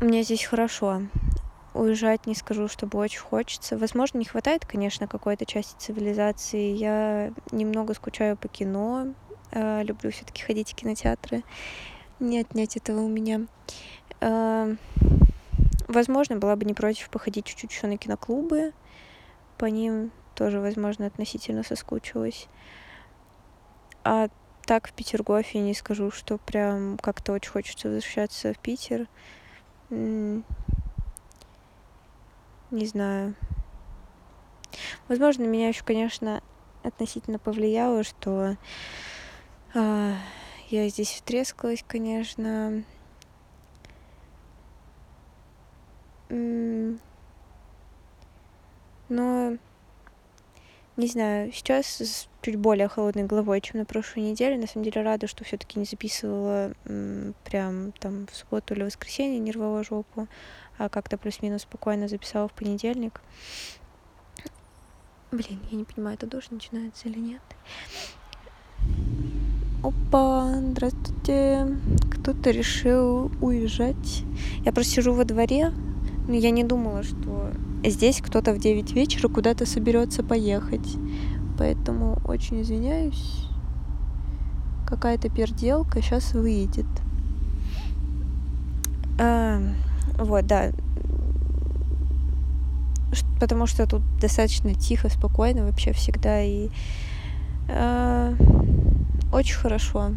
мне 0.00 0.22
здесь 0.22 0.44
хорошо. 0.44 1.02
Уезжать 1.80 2.26
не 2.26 2.34
скажу, 2.34 2.68
чтобы 2.68 2.98
очень 2.98 3.20
хочется. 3.20 3.78
Возможно, 3.78 4.18
не 4.18 4.26
хватает, 4.26 4.66
конечно, 4.66 5.06
какой-то 5.06 5.46
части 5.46 5.74
цивилизации. 5.78 6.74
Я 6.74 7.32
немного 7.52 7.94
скучаю 7.94 8.36
по 8.36 8.48
кино. 8.48 9.14
Э, 9.50 9.82
люблю 9.82 10.10
все-таки 10.10 10.42
ходить 10.42 10.72
в 10.72 10.74
кинотеатры. 10.74 11.42
Не 12.18 12.40
отнять 12.40 12.76
этого 12.76 13.00
у 13.00 13.08
меня. 13.08 13.46
Э, 14.20 14.76
возможно, 15.88 16.36
была 16.36 16.54
бы 16.54 16.66
не 16.66 16.74
против 16.74 17.08
походить 17.08 17.46
чуть-чуть 17.46 17.70
еще 17.70 17.86
на 17.86 17.96
киноклубы. 17.96 18.74
По 19.56 19.64
ним 19.64 20.10
тоже, 20.34 20.60
возможно, 20.60 21.06
относительно 21.06 21.62
соскучилась. 21.62 22.46
А 24.04 24.28
так 24.66 24.88
в 24.88 24.92
Петергофе 24.92 25.60
не 25.60 25.72
скажу, 25.72 26.10
что 26.10 26.36
прям 26.36 26.98
как-то 26.98 27.32
очень 27.32 27.52
хочется 27.52 27.88
возвращаться 27.88 28.52
в 28.52 28.58
Питер. 28.58 29.08
Не 32.70 32.86
знаю. 32.86 33.34
Возможно, 35.08 35.42
меня 35.44 35.68
еще, 35.68 35.82
конечно, 35.82 36.40
относительно 36.84 37.38
повлияло, 37.38 38.04
что 38.04 38.56
а, 39.74 40.14
я 40.68 40.88
здесь 40.88 41.10
втрескалась, 41.12 41.84
конечно. 41.86 42.84
Но 49.08 49.58
не 50.96 51.06
знаю, 51.06 51.50
сейчас 51.52 51.86
с 52.00 52.28
чуть 52.42 52.56
более 52.56 52.86
холодной 52.86 53.24
головой, 53.24 53.60
чем 53.60 53.80
на 53.80 53.86
прошлой 53.86 54.20
неделе. 54.20 54.58
На 54.58 54.66
самом 54.66 54.84
деле 54.84 55.02
рада, 55.02 55.26
что 55.26 55.44
все-таки 55.44 55.78
не 55.78 55.84
записывала 55.86 56.72
прям 57.44 57.92
там 57.92 58.26
в 58.26 58.36
субботу 58.36 58.74
или 58.74 58.82
воскресенье, 58.82 59.38
не 59.38 59.50
рвала 59.50 59.82
жопу, 59.82 60.28
как-то 60.88 61.18
плюс-минус 61.18 61.62
спокойно 61.62 62.08
записала 62.08 62.48
в 62.48 62.52
понедельник. 62.52 63.20
Блин, 65.32 65.60
я 65.70 65.78
не 65.78 65.84
понимаю, 65.84 66.16
это 66.16 66.26
дождь 66.26 66.50
начинается 66.50 67.08
или 67.08 67.18
нет. 67.18 67.42
Опа, 69.82 70.54
здравствуйте. 70.60 71.78
Кто-то 72.10 72.50
решил 72.50 73.30
уезжать. 73.40 74.24
Я 74.64 74.72
просто 74.72 74.94
сижу 74.94 75.14
во 75.14 75.24
дворе, 75.24 75.72
но 76.26 76.34
я 76.34 76.50
не 76.50 76.64
думала, 76.64 77.02
что 77.02 77.50
здесь 77.84 78.20
кто-то 78.20 78.52
в 78.52 78.58
9 78.58 78.92
вечера 78.92 79.28
куда-то 79.28 79.66
соберется 79.66 80.22
поехать. 80.22 80.96
Поэтому 81.58 82.20
очень 82.26 82.62
извиняюсь. 82.62 83.46
Какая-то 84.86 85.28
перделка 85.28 86.02
сейчас 86.02 86.32
выйдет. 86.34 86.86
А, 89.18 89.62
вот, 90.18 90.46
да. 90.46 90.70
Потому 93.40 93.66
что 93.66 93.86
тут 93.86 94.02
достаточно 94.20 94.74
тихо, 94.74 95.08
спокойно 95.08 95.64
вообще 95.64 95.92
всегда. 95.92 96.42
И 96.42 96.68
а, 97.68 98.34
очень 99.32 99.56
хорошо. 99.56 100.12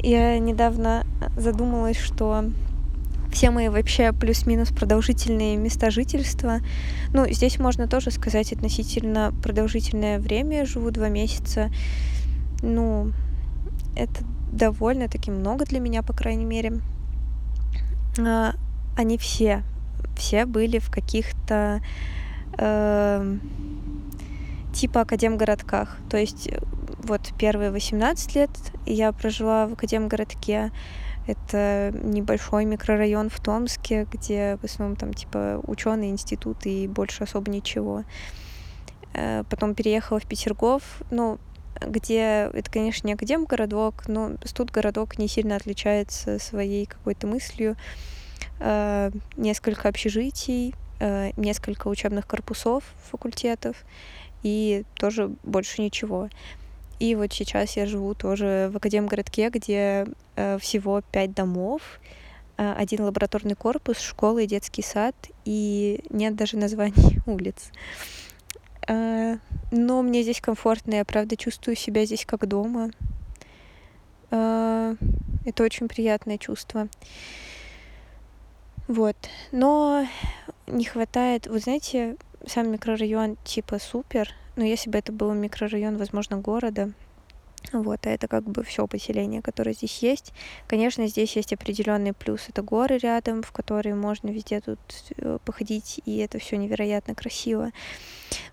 Я 0.00 0.38
недавно 0.38 1.04
задумалась, 1.36 1.98
что 1.98 2.44
все 3.32 3.50
мои 3.50 3.68
вообще 3.68 4.12
плюс-минус 4.12 4.70
продолжительные 4.70 5.56
места 5.56 5.90
жительства. 5.90 6.60
Ну, 7.12 7.30
здесь 7.30 7.58
можно 7.58 7.86
тоже 7.86 8.10
сказать 8.10 8.52
относительно 8.52 9.34
продолжительное 9.42 10.18
время. 10.18 10.58
Я 10.58 10.64
живу 10.64 10.90
два 10.90 11.08
месяца. 11.08 11.70
Ну, 12.62 13.12
это 13.94 14.24
довольно-таки 14.52 15.30
много 15.30 15.64
для 15.64 15.80
меня, 15.80 16.02
по 16.02 16.12
крайней 16.12 16.44
мере. 16.44 16.80
А, 18.18 18.54
они 18.96 19.18
все, 19.18 19.62
все 20.16 20.46
были 20.46 20.78
в 20.78 20.90
каких-то 20.90 21.80
э, 22.58 23.36
типа 24.72 25.02
академгородках. 25.02 25.96
То 26.08 26.16
есть 26.16 26.48
э, 26.48 26.60
вот 27.02 27.32
первые 27.38 27.70
18 27.70 28.34
лет 28.34 28.50
я 28.84 29.12
прожила 29.12 29.66
в 29.66 29.74
академгородке. 29.74 30.70
Это 31.26 31.92
небольшой 32.02 32.64
микрорайон 32.66 33.30
в 33.30 33.40
Томске, 33.40 34.06
где 34.12 34.58
в 34.62 34.64
основном 34.64 34.96
там 34.96 35.12
типа 35.12 35.60
ученые 35.64 36.10
институты 36.10 36.84
и 36.84 36.88
больше 36.88 37.24
особо 37.24 37.50
ничего. 37.50 38.04
Э, 39.12 39.42
потом 39.48 39.74
переехала 39.74 40.20
в 40.20 40.26
Петергоф, 40.26 40.82
ну, 41.10 41.38
где 41.80 42.50
это, 42.52 42.70
конечно, 42.70 43.06
не 43.06 43.14
академгородок, 43.14 44.08
но 44.08 44.32
тут 44.54 44.70
городок 44.70 45.18
не 45.18 45.28
сильно 45.28 45.56
отличается 45.56 46.38
своей 46.38 46.86
какой-то 46.86 47.26
мыслью. 47.26 47.76
Э, 48.60 49.10
несколько 49.36 49.88
общежитий, 49.88 50.74
несколько 51.36 51.88
учебных 51.88 52.26
корпусов 52.26 52.82
факультетов 53.10 53.76
и 54.42 54.84
тоже 54.94 55.30
больше 55.42 55.82
ничего. 55.82 56.30
И 56.98 57.14
вот 57.14 57.32
сейчас 57.32 57.76
я 57.76 57.86
живу 57.86 58.14
тоже 58.14 58.70
в 58.72 58.76
Академгородке, 58.76 59.50
где 59.50 60.06
э, 60.36 60.58
всего 60.58 61.02
пять 61.12 61.34
домов, 61.34 61.82
э, 62.56 62.74
один 62.76 63.02
лабораторный 63.02 63.54
корпус, 63.54 64.00
школа 64.00 64.38
и 64.38 64.46
детский 64.46 64.82
сад, 64.82 65.14
и 65.44 66.00
нет 66.08 66.36
даже 66.36 66.56
названий 66.56 67.18
улиц. 67.26 67.70
Э, 68.88 69.38
но 69.70 70.02
мне 70.02 70.22
здесь 70.22 70.40
комфортно, 70.40 70.94
я 70.94 71.04
правда 71.04 71.36
чувствую 71.36 71.76
себя 71.76 72.04
здесь 72.04 72.24
как 72.24 72.46
дома. 72.46 72.90
Э, 74.30 74.94
это 75.44 75.62
очень 75.62 75.88
приятное 75.88 76.38
чувство. 76.38 76.88
Вот. 78.88 79.16
Но 79.52 80.06
не 80.66 80.84
хватает, 80.84 81.46
вот 81.46 81.62
знаете, 81.62 82.16
сам 82.46 82.70
микрорайон 82.70 83.36
типа 83.44 83.78
супер, 83.78 84.30
но 84.54 84.64
если 84.64 84.90
бы 84.90 84.98
это 84.98 85.12
был 85.12 85.32
микрорайон, 85.34 85.96
возможно, 85.96 86.38
города, 86.38 86.92
вот, 87.72 88.06
а 88.06 88.10
это 88.10 88.28
как 88.28 88.44
бы 88.44 88.62
все 88.62 88.86
поселение, 88.86 89.42
которое 89.42 89.72
здесь 89.72 89.98
есть. 89.98 90.32
Конечно, 90.66 91.06
здесь 91.06 91.36
есть 91.36 91.52
определенный 91.52 92.12
плюс. 92.12 92.48
Это 92.48 92.62
горы 92.62 92.98
рядом, 92.98 93.42
в 93.42 93.52
которые 93.52 93.94
можно 93.94 94.28
везде 94.28 94.60
тут 94.60 94.78
э, 95.16 95.38
походить, 95.44 96.00
и 96.04 96.18
это 96.18 96.38
все 96.38 96.56
невероятно 96.56 97.14
красиво. 97.14 97.70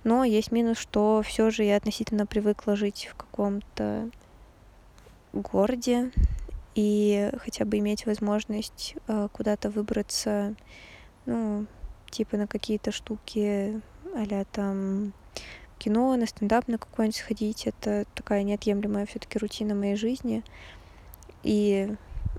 Но 0.03 0.23
есть 0.23 0.51
минус, 0.51 0.77
что 0.77 1.21
все 1.25 1.49
же 1.49 1.63
я 1.63 1.77
относительно 1.77 2.25
привыкла 2.25 2.75
жить 2.75 3.07
в 3.11 3.15
каком-то 3.15 4.09
городе 5.33 6.11
и 6.75 7.29
хотя 7.39 7.65
бы 7.65 7.77
иметь 7.79 8.05
возможность 8.05 8.95
э, 9.07 9.27
куда-то 9.31 9.69
выбраться, 9.69 10.55
ну, 11.25 11.65
типа 12.09 12.37
на 12.37 12.47
какие-то 12.47 12.91
штуки, 12.91 13.81
а 14.15 14.45
там 14.51 15.13
кино, 15.83 16.15
на 16.15 16.25
стендап 16.25 16.67
на 16.67 16.77
какой-нибудь 16.77 17.17
сходить. 17.17 17.67
Это 17.67 18.05
такая 18.15 18.43
неотъемлемая 18.43 19.05
все-таки 19.05 19.37
рутина 19.37 19.75
моей 19.75 19.95
жизни. 19.95 20.43
И 21.43 21.93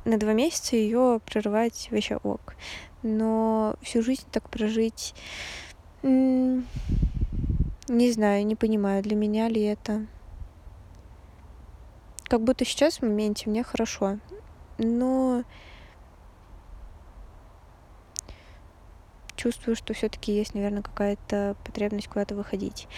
на 0.04 0.18
два 0.18 0.32
месяца 0.32 0.76
ее 0.76 1.20
прерывать 1.24 1.88
вообще 1.90 2.16
ок. 2.16 2.54
Но 3.02 3.76
всю 3.82 4.02
жизнь 4.02 4.24
так 4.30 4.48
прожить, 4.48 5.14
не 6.02 6.62
знаю, 7.88 8.46
не 8.46 8.56
понимаю, 8.56 9.02
для 9.02 9.14
меня 9.14 9.48
ли 9.48 9.62
это. 9.62 10.06
Как 12.24 12.40
будто 12.40 12.64
сейчас 12.64 12.98
в 12.98 13.02
моменте 13.02 13.50
мне 13.50 13.62
хорошо, 13.62 14.18
но 14.78 15.44
чувствую, 19.44 19.76
что 19.76 19.92
все-таки 19.92 20.32
есть, 20.32 20.54
наверное, 20.54 20.82
какая-то 20.82 21.56
потребность 21.64 22.08
куда-то 22.08 22.34
выходить. 22.34 22.88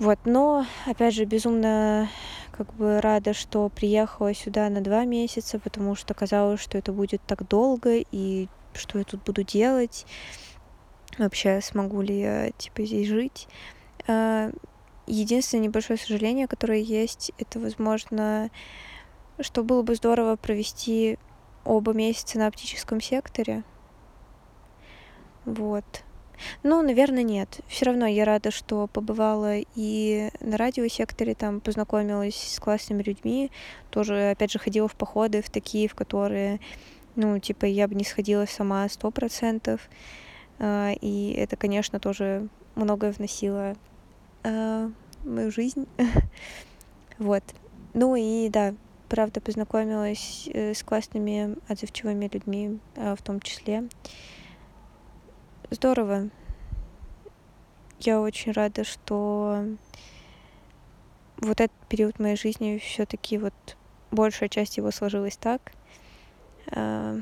Вот, 0.00 0.18
но, 0.24 0.66
опять 0.86 1.14
же, 1.14 1.24
безумно 1.24 2.08
как 2.52 2.74
бы 2.74 3.00
рада, 3.00 3.34
что 3.34 3.68
приехала 3.68 4.34
сюда 4.34 4.68
на 4.68 4.80
два 4.80 5.04
месяца, 5.04 5.60
потому 5.60 5.94
что 5.94 6.14
казалось, 6.14 6.60
что 6.60 6.76
это 6.76 6.92
будет 6.92 7.20
так 7.26 7.46
долго, 7.46 7.98
и 7.98 8.48
что 8.74 8.98
я 8.98 9.04
тут 9.04 9.22
буду 9.24 9.44
делать, 9.44 10.06
вообще 11.18 11.60
смогу 11.60 12.00
ли 12.00 12.20
я, 12.20 12.50
типа, 12.52 12.82
здесь 12.82 13.06
жить. 13.06 13.48
А, 14.08 14.50
единственное 15.06 15.64
небольшое 15.64 15.98
сожаление, 15.98 16.48
которое 16.48 16.80
есть, 16.80 17.32
это, 17.38 17.60
возможно, 17.60 18.50
что 19.40 19.62
было 19.62 19.82
бы 19.82 19.94
здорово 19.94 20.34
провести 20.36 21.18
оба 21.64 21.92
месяца 21.92 22.38
на 22.38 22.48
оптическом 22.48 23.00
секторе, 23.00 23.62
вот. 25.44 25.84
Ну, 26.62 26.82
наверное, 26.82 27.22
нет. 27.22 27.60
Все 27.66 27.86
равно 27.86 28.06
я 28.06 28.24
рада, 28.24 28.50
что 28.50 28.86
побывала 28.86 29.56
и 29.74 30.30
на 30.40 30.56
радиосекторе, 30.56 31.34
там 31.34 31.60
познакомилась 31.60 32.36
с 32.36 32.60
классными 32.60 33.02
людьми. 33.02 33.50
Тоже, 33.90 34.30
опять 34.30 34.52
же, 34.52 34.58
ходила 34.58 34.88
в 34.88 34.94
походы, 34.94 35.42
в 35.42 35.50
такие, 35.50 35.88
в 35.88 35.94
которые, 35.94 36.60
ну, 37.16 37.38
типа, 37.38 37.64
я 37.64 37.88
бы 37.88 37.94
не 37.94 38.04
сходила 38.04 38.46
сама 38.46 38.88
сто 38.88 39.10
процентов. 39.10 39.88
А, 40.58 40.92
и 41.00 41.32
это, 41.32 41.56
конечно, 41.56 42.00
тоже 42.00 42.48
многое 42.74 43.12
вносило 43.12 43.74
а, 44.44 44.90
в 45.24 45.28
мою 45.28 45.50
жизнь. 45.50 45.86
вот. 47.18 47.42
Ну 47.94 48.14
и 48.16 48.48
да, 48.48 48.74
правда, 49.08 49.40
познакомилась 49.40 50.48
э, 50.52 50.74
с 50.74 50.82
классными, 50.82 51.56
отзывчивыми 51.68 52.30
людьми 52.32 52.78
а, 52.96 53.16
в 53.16 53.22
том 53.22 53.40
числе 53.40 53.88
здорово. 55.70 56.30
Я 58.00 58.20
очень 58.20 58.52
рада, 58.52 58.84
что 58.84 59.64
вот 61.38 61.60
этот 61.60 61.76
период 61.88 62.18
моей 62.18 62.36
жизни 62.36 62.78
все-таки 62.78 63.38
вот 63.38 63.54
большая 64.10 64.48
часть 64.48 64.76
его 64.76 64.90
сложилась 64.90 65.36
так. 65.36 65.72
А, 66.70 67.18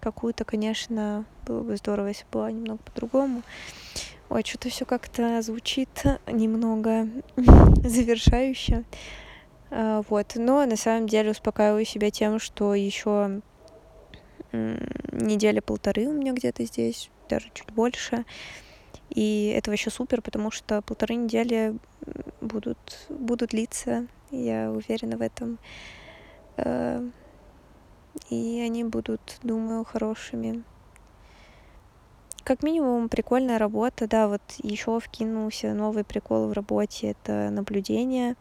какую-то, 0.00 0.44
конечно, 0.44 1.24
было 1.46 1.62
бы 1.62 1.76
здорово, 1.76 2.08
если 2.08 2.26
была 2.30 2.50
немного 2.50 2.82
по-другому. 2.82 3.42
Ой, 4.28 4.42
что-то 4.44 4.68
все 4.68 4.84
как-то 4.84 5.42
звучит 5.42 6.04
немного 6.26 7.08
завершающе. 7.36 8.84
А, 9.70 10.02
вот. 10.08 10.32
Но 10.36 10.64
на 10.66 10.76
самом 10.76 11.06
деле 11.06 11.30
успокаиваю 11.30 11.84
себя 11.84 12.10
тем, 12.10 12.38
что 12.38 12.74
еще 12.74 13.40
неделя 14.52 15.62
полторы 15.62 16.06
у 16.08 16.12
меня 16.12 16.32
где-то 16.32 16.64
здесь 16.64 17.10
даже 17.28 17.50
чуть 17.54 17.72
больше. 17.72 18.24
И 19.10 19.52
это 19.56 19.70
вообще 19.70 19.90
супер, 19.90 20.22
потому 20.22 20.50
что 20.50 20.80
полторы 20.82 21.14
недели 21.16 21.76
будут, 22.40 23.06
будут 23.10 23.50
длиться, 23.50 24.06
я 24.30 24.70
уверена 24.70 25.16
в 25.16 25.22
этом. 25.22 25.58
Э, 26.56 27.06
и 28.30 28.60
они 28.60 28.84
будут, 28.84 29.38
думаю, 29.42 29.84
хорошими. 29.84 30.64
как 32.44 32.62
минимум 32.62 33.08
прикольная 33.08 33.58
работа, 33.58 34.08
да, 34.08 34.28
вот 34.28 34.42
еще 34.62 34.98
вкинулся 34.98 35.74
новый 35.74 36.04
прикол 36.04 36.48
в 36.48 36.52
работе, 36.52 37.10
это 37.10 37.50
наблюдение. 37.50 38.36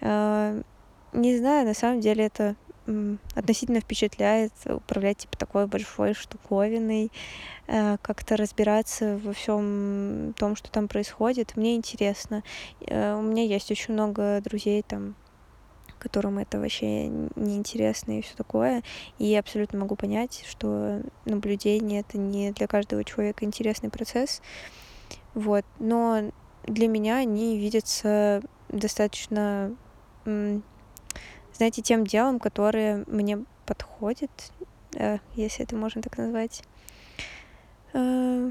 Э, 0.00 0.62
не 1.12 1.36
знаю, 1.36 1.66
на 1.66 1.74
самом 1.74 2.00
деле 2.00 2.26
это 2.26 2.56
относительно 3.34 3.80
впечатляет 3.80 4.52
управлять 4.66 5.18
типа 5.18 5.36
такой 5.38 5.66
большой 5.66 6.14
штуковиной, 6.14 7.10
э, 7.66 7.96
как-то 8.02 8.36
разбираться 8.36 9.18
во 9.22 9.32
всем 9.32 10.34
том, 10.36 10.56
что 10.56 10.70
там 10.70 10.88
происходит. 10.88 11.56
Мне 11.56 11.76
интересно. 11.76 12.42
Э, 12.86 13.14
у 13.14 13.22
меня 13.22 13.44
есть 13.44 13.70
очень 13.70 13.94
много 13.94 14.40
друзей 14.42 14.82
там 14.82 15.14
которым 16.04 16.38
это 16.38 16.58
вообще 16.60 17.06
неинтересно 17.06 18.18
и 18.18 18.20
все 18.20 18.34
такое. 18.36 18.82
И 19.18 19.24
я 19.24 19.38
абсолютно 19.38 19.78
могу 19.78 19.96
понять, 19.96 20.44
что 20.46 21.00
наблюдение 21.24 22.00
это 22.00 22.18
не 22.18 22.52
для 22.52 22.66
каждого 22.66 23.04
человека 23.04 23.46
интересный 23.46 23.88
процесс. 23.88 24.42
Вот. 25.32 25.64
Но 25.78 26.30
для 26.64 26.88
меня 26.88 27.16
они 27.16 27.58
видятся 27.58 28.42
достаточно, 28.68 29.74
знаете, 31.54 31.82
тем 31.82 32.06
делом, 32.06 32.38
которое 32.38 33.04
мне 33.06 33.44
подходит, 33.66 34.30
э, 34.94 35.18
если 35.34 35.64
это 35.64 35.76
можно 35.76 36.02
так 36.02 36.18
назвать. 36.18 36.62
Э, 37.92 38.50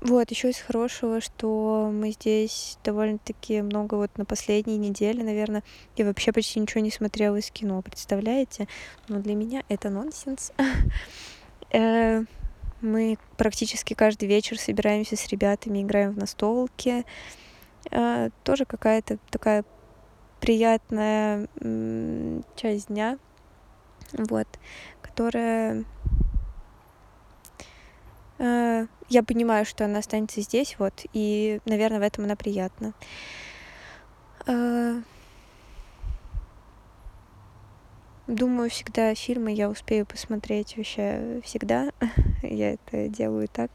вот, 0.00 0.30
еще 0.30 0.50
из 0.50 0.58
хорошего, 0.58 1.20
что 1.20 1.90
мы 1.92 2.12
здесь 2.12 2.78
довольно-таки 2.84 3.62
много 3.62 3.96
вот 3.96 4.16
на 4.16 4.24
последней 4.24 4.78
неделе, 4.78 5.24
наверное, 5.24 5.64
я 5.96 6.04
вообще 6.04 6.32
почти 6.32 6.60
ничего 6.60 6.80
не 6.80 6.92
смотрела 6.92 7.36
из 7.36 7.50
кино, 7.50 7.82
представляете? 7.82 8.68
Но 9.08 9.18
для 9.18 9.34
меня 9.34 9.62
это 9.68 9.90
нонсенс. 9.90 10.52
Э, 11.70 12.24
мы 12.80 13.18
практически 13.36 13.92
каждый 13.92 14.26
вечер 14.26 14.58
собираемся 14.58 15.16
с 15.16 15.28
ребятами, 15.28 15.82
играем 15.82 16.14
в 16.14 16.16
настолки. 16.16 17.04
Тоже 18.42 18.64
какая-то 18.64 19.18
такая 19.28 19.64
приятная 20.40 21.48
часть 22.56 22.88
дня, 22.88 23.18
вот, 24.12 24.48
которая 25.02 25.84
Э, 28.38 28.86
я 29.08 29.22
понимаю, 29.22 29.64
что 29.64 29.84
она 29.84 29.98
останется 29.98 30.40
здесь, 30.40 30.76
вот, 30.78 31.04
и, 31.12 31.60
наверное, 31.64 31.98
в 31.98 32.02
этом 32.02 32.24
она 32.24 32.36
приятна. 32.36 32.92
Э, 34.46 35.00
думаю, 38.26 38.70
всегда 38.70 39.14
фильмы 39.14 39.52
я 39.52 39.68
успею 39.68 40.06
посмотреть 40.06 40.76
вообще 40.76 41.40
всегда. 41.44 41.90
я 42.42 42.74
это 42.74 43.08
делаю 43.08 43.48
так. 43.48 43.70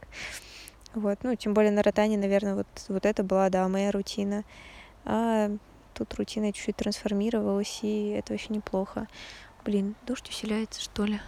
Вот, 0.93 1.19
ну, 1.23 1.35
тем 1.35 1.53
более 1.53 1.71
на 1.71 1.83
Ротане, 1.83 2.17
наверное, 2.17 2.55
вот, 2.55 2.67
вот 2.87 3.05
это 3.05 3.23
была, 3.23 3.49
да, 3.49 3.67
моя 3.67 3.91
рутина. 3.91 4.43
А 5.05 5.51
тут 5.93 6.13
рутина 6.15 6.51
чуть-чуть 6.51 6.75
трансформировалась, 6.75 7.79
и 7.81 8.09
это 8.09 8.33
вообще 8.33 8.53
неплохо. 8.53 9.07
Блин, 9.65 9.95
дождь 10.05 10.29
усиляется, 10.29 10.81
что 10.81 11.05
ли? 11.05 11.19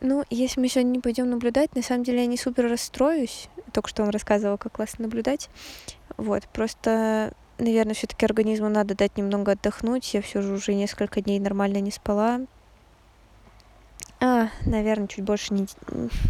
Ну, 0.00 0.24
если 0.28 0.60
мы 0.60 0.68
сегодня 0.68 0.90
не 0.90 1.00
пойдем 1.00 1.30
наблюдать, 1.30 1.74
на 1.74 1.82
самом 1.82 2.04
деле 2.04 2.20
я 2.20 2.26
не 2.26 2.36
супер 2.36 2.68
расстроюсь. 2.68 3.48
Только 3.72 3.88
что 3.88 4.02
вам 4.02 4.10
рассказывала, 4.10 4.56
как 4.56 4.72
классно 4.72 5.04
наблюдать. 5.04 5.48
Вот, 6.16 6.46
просто, 6.48 7.32
наверное, 7.58 7.94
все-таки 7.94 8.26
организму 8.26 8.68
надо 8.68 8.94
дать 8.94 9.16
немного 9.16 9.52
отдохнуть. 9.52 10.12
Я 10.12 10.20
все 10.20 10.42
же 10.42 10.52
уже 10.54 10.74
несколько 10.74 11.20
дней 11.20 11.38
нормально 11.38 11.78
не 11.78 11.90
спала. 11.90 12.40
А, 14.26 14.48
наверное, 14.64 15.06
чуть 15.06 15.22
больше 15.22 15.52
не... 15.52 15.66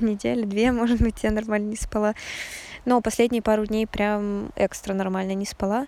недели, 0.01 0.45
две, 0.45 0.73
может 0.81 1.01
быть, 1.01 1.23
я 1.23 1.31
нормально 1.31 1.71
не 1.71 1.77
спала. 1.77 2.15
Но 2.85 3.01
последние 3.01 3.41
пару 3.41 3.67
дней 3.67 3.87
прям 3.87 4.51
экстра 4.57 4.95
нормально 4.95 5.35
не 5.35 5.47
спала. 5.47 5.87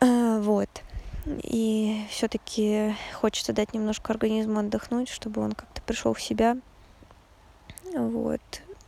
А, 0.00 0.40
вот. 0.40 0.68
И 1.24 2.04
все-таки 2.10 2.96
хочется 3.14 3.52
дать 3.52 3.74
немножко 3.74 4.12
организму 4.12 4.58
отдохнуть, 4.58 5.08
чтобы 5.08 5.40
он 5.40 5.52
как-то 5.52 5.82
пришел 5.82 6.14
в 6.14 6.20
себя. 6.20 6.56
Вот. 7.94 8.40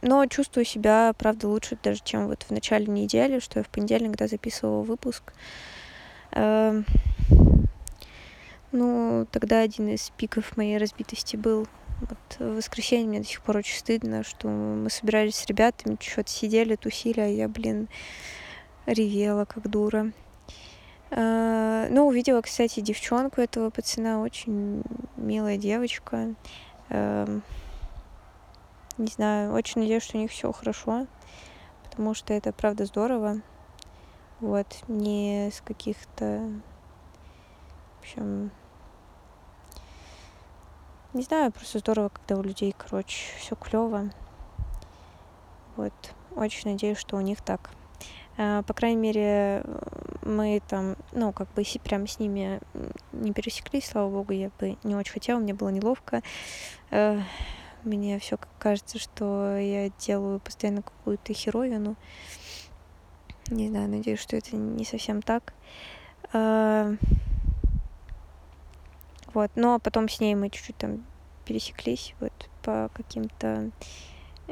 Но 0.02 0.26
чувствую 0.26 0.64
себя, 0.64 1.12
правда, 1.16 1.46
лучше 1.46 1.78
даже, 1.80 2.00
чем 2.02 2.26
вот 2.26 2.42
в 2.42 2.50
начале 2.50 2.86
недели, 2.86 3.38
что 3.38 3.60
я 3.60 3.64
в 3.64 3.68
понедельник, 3.68 4.10
когда 4.10 4.26
записывала 4.26 4.82
выпуск. 4.82 5.32
Ну, 8.70 9.26
тогда 9.30 9.60
один 9.60 9.88
из 9.88 10.10
пиков 10.16 10.56
моей 10.56 10.76
разбитости 10.76 11.36
был 11.36 11.66
вот 12.00 12.36
в 12.38 12.56
воскресенье 12.56 13.08
мне 13.08 13.20
до 13.20 13.26
сих 13.26 13.40
пор 13.42 13.56
очень 13.56 13.78
стыдно, 13.78 14.22
что 14.22 14.48
мы 14.48 14.88
собирались 14.90 15.36
с 15.36 15.46
ребятами, 15.46 15.96
что-то 16.00 16.30
сидели, 16.30 16.76
тусили, 16.76 17.20
а 17.20 17.26
я, 17.26 17.48
блин, 17.48 17.88
ревела 18.86 19.46
как 19.46 19.68
дура. 19.68 20.12
Э, 21.10 21.88
ну, 21.90 22.06
увидела, 22.06 22.40
кстати, 22.42 22.80
девчонку 22.80 23.40
этого 23.40 23.70
пацана, 23.70 24.20
очень 24.20 24.82
милая 25.16 25.56
девочка. 25.56 26.34
Эм, 26.90 27.42
не 28.96 29.08
знаю, 29.08 29.52
очень 29.52 29.80
надеюсь, 29.80 30.02
что 30.02 30.18
у 30.18 30.20
них 30.20 30.30
все 30.30 30.52
хорошо, 30.52 31.06
потому 31.84 32.14
что 32.14 32.34
это 32.34 32.52
правда 32.52 32.84
здорово. 32.84 33.40
Вот, 34.40 34.66
не 34.86 35.50
с 35.50 35.60
каких-то, 35.62 36.48
в 37.96 38.00
общем, 38.02 38.50
не 41.14 41.22
знаю, 41.22 41.52
просто 41.52 41.78
здорово, 41.78 42.10
когда 42.10 42.36
у 42.36 42.42
людей, 42.42 42.74
короче, 42.76 43.34
все 43.38 43.56
клево. 43.56 44.10
Вот, 45.76 45.92
очень 46.36 46.70
надеюсь, 46.70 46.98
что 46.98 47.16
у 47.16 47.20
них 47.20 47.40
так. 47.40 47.70
Э, 48.36 48.62
по 48.66 48.74
крайней 48.74 48.98
мере, 48.98 49.64
мы 50.22 50.60
там, 50.68 50.96
ну, 51.12 51.32
как 51.32 51.52
бы 51.54 51.64
прям 51.82 52.06
с 52.06 52.18
ними 52.18 52.60
не 53.12 53.32
пересеклись, 53.32 53.86
слава 53.86 54.10
богу, 54.10 54.32
я 54.32 54.50
бы 54.58 54.76
не 54.84 54.94
очень 54.94 55.12
хотела, 55.12 55.38
мне 55.38 55.54
было 55.54 55.70
неловко. 55.70 56.22
Э, 56.90 57.20
мне 57.84 58.18
все 58.18 58.38
кажется, 58.58 58.98
что 58.98 59.56
я 59.56 59.90
делаю 59.98 60.40
постоянно 60.40 60.82
какую-то 60.82 61.32
херовину. 61.32 61.96
Не 63.48 63.68
знаю, 63.68 63.88
надеюсь, 63.88 64.20
что 64.20 64.36
это 64.36 64.56
не 64.56 64.84
совсем 64.84 65.22
так. 65.22 65.54
Э, 69.28 69.30
вот, 69.34 69.50
но 69.56 69.78
потом 69.78 70.08
с 70.08 70.20
ней 70.20 70.34
мы 70.34 70.50
чуть-чуть 70.50 70.76
там 70.76 71.04
пересеклись 71.44 72.14
вот 72.20 72.32
по 72.62 72.90
каким-то 72.94 73.70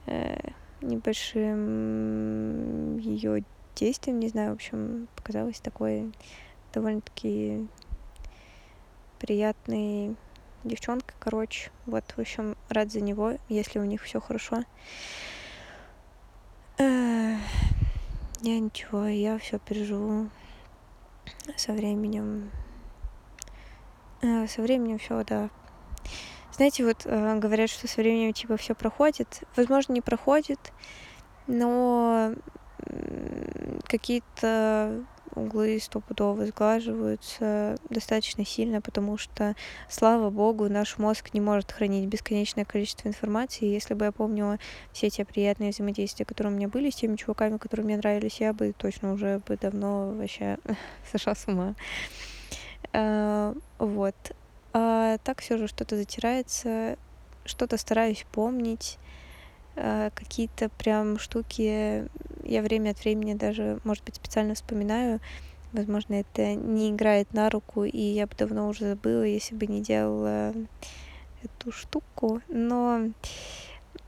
э, 0.06 0.38
небольшим 0.80 2.18
ее 2.98 3.44
действием, 3.74 4.20
не 4.20 4.28
знаю, 4.28 4.52
в 4.52 4.54
общем, 4.54 5.08
показалось 5.16 5.60
такой 5.60 6.12
довольно-таки 6.72 7.66
приятной 9.18 10.16
девчонка, 10.64 11.14
короче. 11.18 11.70
Вот, 11.86 12.04
в 12.16 12.18
общем, 12.18 12.56
рад 12.68 12.90
за 12.90 13.00
него, 13.00 13.34
если 13.48 13.78
у 13.78 13.84
них 13.84 14.02
все 14.02 14.20
хорошо. 14.20 14.64
Я 16.78 17.38
ничего, 18.42 19.06
я 19.06 19.38
все 19.38 19.58
переживу 19.58 20.28
со 21.56 21.72
временем. 21.72 22.50
Со 24.48 24.62
временем 24.62 24.98
все, 24.98 25.24
да. 25.24 25.50
Знаете, 26.52 26.84
вот 26.84 27.02
э, 27.04 27.38
говорят, 27.38 27.68
что 27.68 27.86
со 27.86 28.00
временем 28.00 28.32
типа 28.32 28.56
все 28.56 28.74
проходит. 28.74 29.42
Возможно, 29.56 29.92
не 29.92 30.00
проходит, 30.00 30.72
но 31.46 32.34
какие-то 33.88 35.04
углы 35.34 35.78
стопудово 35.80 36.46
сглаживаются 36.46 37.76
достаточно 37.90 38.44
сильно, 38.44 38.80
потому 38.80 39.18
что, 39.18 39.54
слава 39.88 40.30
богу, 40.30 40.68
наш 40.68 40.98
мозг 40.98 41.34
не 41.34 41.40
может 41.40 41.72
хранить 41.72 42.08
бесконечное 42.08 42.64
количество 42.64 43.08
информации. 43.08 43.66
Если 43.66 43.94
бы 43.94 44.06
я 44.06 44.12
помнила 44.12 44.58
все 44.92 45.10
те 45.10 45.24
приятные 45.24 45.70
взаимодействия, 45.70 46.24
которые 46.24 46.54
у 46.54 46.56
меня 46.56 46.68
были 46.68 46.90
с 46.90 46.96
теми 46.96 47.16
чуваками, 47.16 47.58
которые 47.58 47.84
мне 47.84 47.96
нравились, 47.98 48.40
я 48.40 48.52
бы 48.52 48.72
точно 48.72 49.12
уже 49.12 49.40
бы 49.46 49.56
давно 49.56 50.12
вообще 50.12 50.58
сошла 51.12 51.34
с 51.34 51.46
ума. 51.46 51.74
А, 52.92 53.54
вот. 53.78 54.14
А 54.72 55.18
так 55.18 55.40
все 55.40 55.56
же 55.58 55.68
что-то 55.68 55.96
затирается, 55.96 56.96
что-то 57.44 57.78
стараюсь 57.78 58.26
помнить, 58.32 58.98
а, 59.76 60.10
какие-то 60.10 60.68
прям 60.70 61.18
штуки 61.18 62.08
я 62.44 62.62
время 62.62 62.90
от 62.90 63.00
времени 63.00 63.34
даже, 63.34 63.80
может 63.84 64.04
быть, 64.04 64.16
специально 64.16 64.54
вспоминаю. 64.54 65.20
Возможно, 65.72 66.14
это 66.14 66.54
не 66.54 66.90
играет 66.90 67.32
на 67.34 67.50
руку, 67.50 67.84
и 67.84 67.98
я 67.98 68.26
бы 68.26 68.34
давно 68.36 68.68
уже 68.68 68.90
забыла, 68.90 69.24
если 69.24 69.54
бы 69.54 69.66
не 69.66 69.82
делала 69.82 70.54
эту 71.42 71.72
штуку. 71.72 72.40
Но 72.48 73.10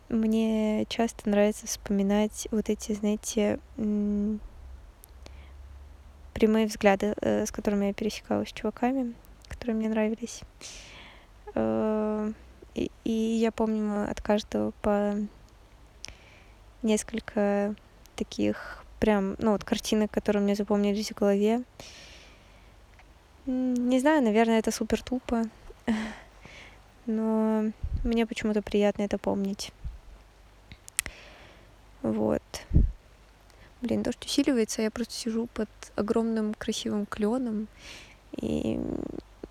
мне 0.09 0.87
часто 0.89 1.29
нравится 1.29 1.67
вспоминать 1.67 2.49
вот 2.51 2.71
эти, 2.71 2.93
знаете, 2.93 3.59
прямые 6.39 6.69
взгляды, 6.69 7.15
э, 7.21 7.47
с 7.47 7.51
которыми 7.51 7.87
я 7.87 7.93
пересекалась 7.93 8.51
с 8.51 8.53
чуваками, 8.53 9.13
которые 9.49 9.75
мне 9.75 9.89
нравились. 9.89 10.43
Э, 11.57 12.33
и, 12.77 12.93
и 13.03 13.11
я 13.11 13.51
помню 13.51 14.09
от 14.09 14.21
каждого 14.21 14.71
по 14.83 15.17
несколько 16.83 17.75
таких 18.15 18.85
прям, 19.01 19.35
ну 19.39 19.51
вот 19.51 19.65
картинок, 19.65 20.13
которые 20.13 20.41
мне 20.41 20.55
запомнились 20.55 21.11
в 21.11 21.19
голове. 21.19 21.65
Не 23.47 23.99
знаю, 23.99 24.23
наверное, 24.23 24.61
это 24.61 24.71
супер 24.71 25.03
тупо, 25.03 25.43
но 27.07 27.65
мне 28.05 28.27
почему-то 28.27 28.63
приятно 28.63 29.03
это 29.03 29.19
помнить. 29.19 29.73
Вот. 32.03 32.43
Блин, 33.81 34.03
дождь 34.03 34.25
усиливается, 34.25 34.83
я 34.83 34.91
просто 34.91 35.15
сижу 35.15 35.47
под 35.47 35.69
огромным 35.95 36.55
красивым 36.55 37.07
кленом, 37.07 37.69
и 38.37 38.81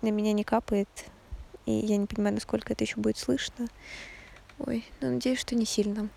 на 0.02 0.08
меня 0.10 0.32
не 0.32 0.44
капает, 0.44 0.88
и 1.64 1.72
я 1.72 1.96
не 1.96 2.06
понимаю, 2.06 2.34
насколько 2.34 2.72
это 2.72 2.84
еще 2.84 2.96
будет 2.96 3.16
слышно. 3.16 3.68
Ой, 4.58 4.84
ну 5.00 5.12
надеюсь, 5.12 5.38
что 5.38 5.54
не 5.54 5.64
сильно. 5.64 6.08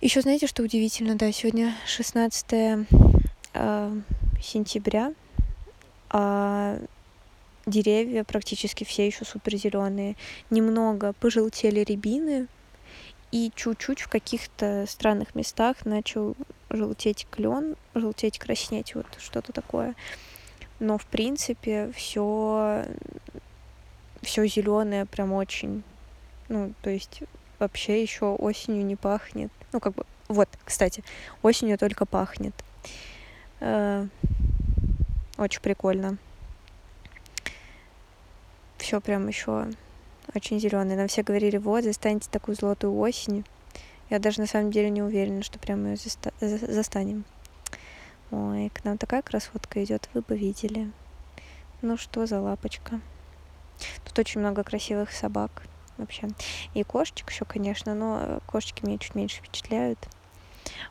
Еще 0.00 0.20
знаете, 0.20 0.46
что 0.46 0.62
удивительно, 0.62 1.16
да, 1.16 1.32
сегодня 1.32 1.74
16 1.86 2.52
э, 2.52 2.84
а, 3.52 3.92
сентября, 4.40 5.12
а 6.10 6.78
деревья 7.66 8.24
практически 8.24 8.84
все 8.84 9.06
еще 9.06 9.24
супер 9.24 9.56
зеленые. 9.56 10.16
Немного 10.50 11.12
пожелтели 11.14 11.80
рябины, 11.80 12.46
и 13.30 13.52
чуть-чуть 13.54 14.00
в 14.00 14.08
каких-то 14.08 14.84
странных 14.88 15.34
местах 15.34 15.84
начал 15.84 16.36
желтеть 16.70 17.26
клен, 17.30 17.76
желтеть, 17.94 18.38
краснеть, 18.38 18.94
вот 18.94 19.06
что-то 19.18 19.52
такое. 19.52 19.94
Но 20.80 20.96
в 20.98 21.06
принципе 21.06 21.90
все 21.94 22.84
все 24.22 24.46
зеленое, 24.46 25.06
прям 25.06 25.32
очень. 25.32 25.82
Ну, 26.48 26.72
то 26.82 26.90
есть 26.90 27.22
вообще 27.58 28.02
еще 28.02 28.26
осенью 28.26 28.84
не 28.84 28.96
пахнет. 28.96 29.50
Ну, 29.72 29.80
как 29.80 29.94
бы, 29.94 30.04
вот, 30.28 30.48
кстати, 30.64 31.04
осенью 31.42 31.78
только 31.78 32.06
пахнет. 32.06 32.54
Э, 33.60 34.06
очень 35.36 35.60
прикольно. 35.60 36.16
Все 38.78 39.00
прям 39.00 39.28
еще 39.28 39.68
очень 40.34 40.60
зеленый. 40.60 40.96
Нам 40.96 41.08
все 41.08 41.22
говорили, 41.22 41.56
вот, 41.56 41.84
застанете 41.84 42.28
такую 42.30 42.54
золотую 42.54 42.96
осень. 42.98 43.44
Я 44.10 44.18
даже 44.18 44.40
на 44.40 44.46
самом 44.46 44.70
деле 44.70 44.90
не 44.90 45.02
уверена, 45.02 45.42
что 45.42 45.58
прям 45.58 45.86
ее 45.86 45.94
заста- 45.94 46.32
застанем. 46.40 47.24
Ой, 48.30 48.70
к 48.70 48.84
нам 48.84 48.98
такая 48.98 49.22
красотка 49.22 49.82
идет, 49.84 50.08
вы 50.14 50.22
бы 50.22 50.36
видели. 50.36 50.90
Ну 51.82 51.96
что 51.96 52.26
за 52.26 52.40
лапочка. 52.40 53.00
Тут 54.04 54.18
очень 54.18 54.40
много 54.40 54.64
красивых 54.64 55.12
собак 55.12 55.62
вообще. 55.96 56.28
И 56.74 56.82
кошечек 56.82 57.30
еще, 57.30 57.44
конечно, 57.44 57.94
но 57.94 58.40
кошечки 58.46 58.84
меня 58.84 58.98
чуть 58.98 59.14
меньше 59.14 59.38
впечатляют. 59.38 59.98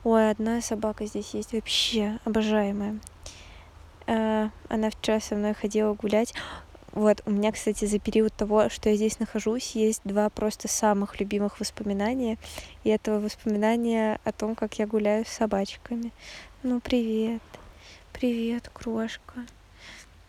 Ой, 0.03 0.31
одна 0.31 0.61
собака 0.61 1.05
здесь 1.05 1.33
есть 1.33 1.53
вообще 1.53 2.19
обожаемая. 2.25 2.99
Э, 4.07 4.49
она 4.69 4.89
вчера 4.89 5.19
со 5.19 5.35
мной 5.35 5.53
ходила 5.53 5.93
гулять. 5.93 6.33
Вот, 6.97 7.21
у 7.27 7.29
меня, 7.29 7.51
кстати, 7.51 7.85
за 7.85 7.99
период 7.99 8.33
того, 8.33 8.69
что 8.69 8.89
я 8.89 8.95
здесь 8.95 9.19
нахожусь, 9.19 9.75
есть 9.75 10.01
два 10.03 10.31
просто 10.31 10.67
самых 10.67 11.19
любимых 11.19 11.59
воспоминания. 11.59 12.39
И 12.83 12.89
этого 12.89 13.19
воспоминания 13.19 14.19
о 14.23 14.31
том, 14.31 14.55
как 14.55 14.79
я 14.79 14.87
гуляю 14.87 15.23
с 15.23 15.29
собачками. 15.29 16.11
Ну, 16.63 16.79
привет. 16.79 17.43
Привет, 18.13 18.71
крошка. 18.73 19.45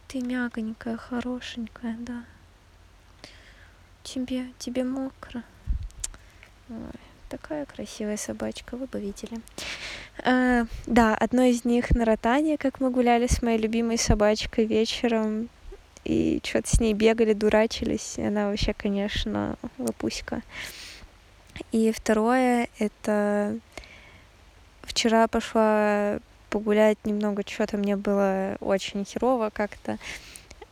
Ты 0.08 0.20
мягонькая, 0.20 0.98
хорошенькая, 0.98 1.96
да. 2.00 2.24
Тебе, 4.02 4.48
тебе 4.58 4.84
мокро. 4.84 5.44
Ой, 6.68 6.76
такая 7.30 7.64
красивая 7.64 8.18
собачка, 8.18 8.76
вы 8.76 8.84
бы 8.84 9.00
видели. 9.00 9.40
А, 10.22 10.66
да, 10.84 11.14
одно 11.14 11.44
из 11.44 11.64
них 11.64 11.92
на 11.92 12.04
ротане, 12.04 12.58
как 12.58 12.80
мы 12.80 12.90
гуляли 12.90 13.26
с 13.26 13.40
моей 13.40 13.56
любимой 13.56 13.96
собачкой 13.96 14.66
вечером 14.66 15.48
и 16.08 16.40
что-то 16.42 16.68
с 16.68 16.80
ней 16.80 16.94
бегали, 16.94 17.34
дурачились. 17.34 18.18
Она 18.18 18.48
вообще, 18.48 18.72
конечно, 18.72 19.56
лопуська. 19.78 20.42
И 21.70 21.92
второе, 21.92 22.68
это 22.78 23.58
вчера 24.82 25.28
пошла 25.28 26.18
погулять 26.50 26.98
немного, 27.04 27.42
что-то 27.46 27.76
мне 27.76 27.96
было 27.96 28.56
очень 28.60 29.04
херово 29.04 29.50
как-то. 29.50 29.98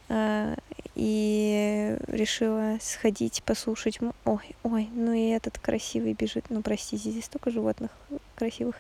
А, 0.08 0.54
и 0.94 1.98
решила 2.06 2.78
сходить 2.80 3.42
послушать. 3.44 3.98
Ой, 4.24 4.56
ой, 4.62 4.88
ну 4.94 5.12
и 5.12 5.28
этот 5.28 5.58
красивый 5.58 6.14
бежит. 6.14 6.46
Ну, 6.48 6.62
простите, 6.62 7.10
здесь 7.10 7.26
столько 7.26 7.50
животных 7.50 7.90
красивых. 8.36 8.76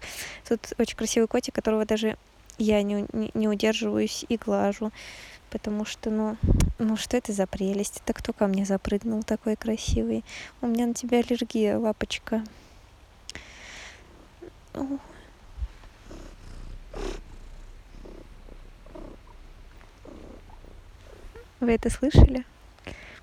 Тут 0.48 0.72
очень 0.78 0.96
красивый 0.96 1.28
котик, 1.28 1.54
которого 1.54 1.84
даже 1.84 2.16
я 2.56 2.82
не, 2.82 3.06
не, 3.12 3.30
не 3.34 3.48
удерживаюсь 3.48 4.24
и 4.28 4.38
глажу 4.38 4.90
потому 5.50 5.84
что, 5.84 6.10
ну, 6.10 6.36
ну 6.78 6.96
что 6.96 7.16
это 7.16 7.32
за 7.32 7.46
прелесть? 7.46 8.00
Это 8.04 8.12
кто 8.12 8.32
ко 8.32 8.46
мне 8.46 8.64
запрыгнул 8.64 9.22
такой 9.22 9.56
красивый? 9.56 10.24
У 10.60 10.66
меня 10.66 10.86
на 10.86 10.94
тебя 10.94 11.18
аллергия, 11.18 11.78
лапочка. 11.78 12.42
Вы 21.60 21.72
это 21.72 21.90
слышали? 21.90 22.44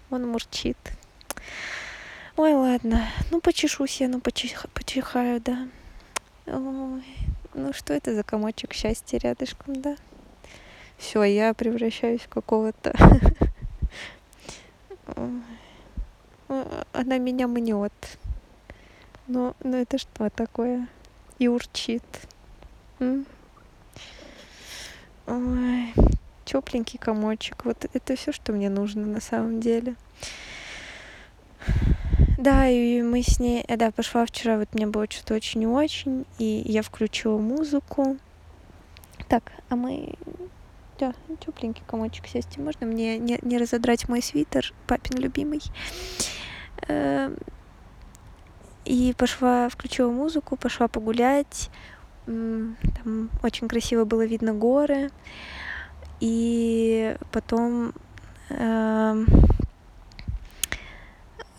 Он 0.10 0.28
мурчит. 0.28 0.78
Ой, 2.36 2.54
ладно. 2.54 3.08
Ну, 3.30 3.40
почешусь 3.42 4.02
я, 4.02 4.08
ну, 4.08 4.20
почих... 4.20 4.66
почихаю, 4.74 5.40
да. 5.40 5.68
Ой, 6.48 7.04
ну, 7.54 7.74
что 7.74 7.94
это 7.94 8.16
за 8.16 8.24
комочек 8.24 8.74
счастья 8.74 9.20
рядышком, 9.20 9.82
да? 9.82 9.96
Все, 11.04 11.24
я 11.24 11.54
превращаюсь 11.54 12.22
в 12.22 12.30
какого-то... 12.30 12.94
Она 16.94 17.18
меня 17.18 17.48
мнет. 17.48 17.92
Но, 19.28 19.56
но 19.64 19.78
это 19.78 19.98
что 19.98 20.30
такое? 20.30 20.88
И 21.40 21.48
урчит. 21.48 22.04
Ой, 23.00 23.26
тепленький 26.46 27.00
комочек. 27.00 27.66
Вот 27.66 27.86
это 27.92 28.16
все, 28.16 28.32
что 28.32 28.54
мне 28.54 28.70
нужно 28.70 29.06
на 29.06 29.20
самом 29.20 29.60
деле. 29.60 29.96
Да, 32.38 32.70
и 32.70 33.02
мы 33.02 33.24
с 33.24 33.40
ней, 33.40 33.66
да, 33.68 33.92
пошла 33.92 34.26
вчера, 34.26 34.58
вот 34.58 34.74
мне 34.74 34.86
было 34.86 35.08
что-то 35.10 35.34
очень 35.34 35.64
и 35.64 35.68
очень, 35.68 36.26
и 36.40 36.64
я 36.66 36.82
включила 36.82 37.38
музыку. 37.40 38.18
Так, 39.28 39.52
а 39.70 39.76
мы 39.76 40.14
да, 41.00 41.14
тепленький 41.40 41.84
комочек 41.86 42.28
сесть. 42.28 42.58
Можно 42.58 42.88
мне 42.88 43.18
не, 43.18 43.40
не 43.42 43.58
разодрать 43.58 44.08
мой 44.10 44.22
свитер, 44.22 44.74
папин 44.88 45.20
любимый. 45.20 45.62
Эм, 46.88 47.38
и 48.86 49.14
пошла, 49.18 49.70
включила 49.70 50.12
музыку, 50.12 50.56
пошла 50.58 50.88
погулять. 50.88 51.70
Там 52.26 53.30
очень 53.42 53.68
красиво 53.68 54.06
было 54.06 54.26
видно 54.26 54.54
горы. 54.54 55.10
И 56.20 57.16
потом 57.32 57.94
э, 58.50 59.26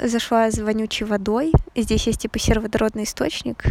зашла 0.08 0.50
с 0.50 0.58
вонючей 0.58 1.06
водой. 1.06 1.52
Здесь 1.74 2.06
есть 2.06 2.20
типа 2.20 2.38
сероводородный 2.38 3.04
источник. 3.04 3.64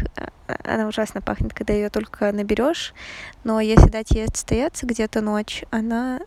Она 0.64 0.88
ужасно 0.88 1.22
пахнет, 1.22 1.54
когда 1.54 1.74
ее 1.74 1.90
только 1.90 2.32
наберешь. 2.32 2.94
Но 3.44 3.60
если 3.60 3.90
дать 3.90 4.12
ей 4.12 4.26
отстояться 4.26 4.86
где-то 4.86 5.22
ночь, 5.22 5.64
она 5.72 6.22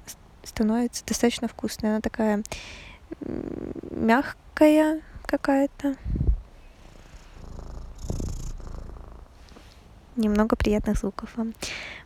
становится 0.44 1.04
достаточно 1.04 1.48
вкусной. 1.48 1.90
Она 1.90 2.00
такая 2.00 2.42
мягкая 3.90 5.02
какая-то. 5.26 5.96
Немного 10.16 10.56
приятных 10.56 10.98
звуков. 10.98 11.34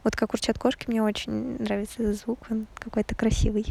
Вот 0.03 0.17
как 0.17 0.33
урчат 0.33 0.59
кошки, 0.59 0.87
мне 0.89 1.03
очень 1.03 1.63
нравится 1.63 2.13
звук, 2.13 2.41
он 2.51 2.67
какой-то 2.79 3.15
красивый. 3.15 3.67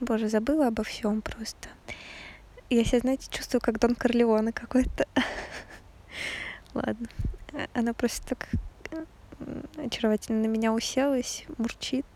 Боже, 0.00 0.28
забыла 0.28 0.68
обо 0.68 0.82
всем 0.82 1.22
просто. 1.22 1.68
Я 2.70 2.84
себя, 2.84 3.00
знаете, 3.00 3.28
чувствую 3.30 3.60
как 3.60 3.78
Дон 3.78 3.94
Корлеоне 3.94 4.52
какой-то. 4.52 5.06
Ладно. 6.74 7.08
Она 7.74 7.92
просто 7.92 8.26
так 8.28 8.48
очаровательно 9.76 10.40
на 10.40 10.46
меня 10.46 10.72
уселась, 10.72 11.44
мурчит 11.58 12.06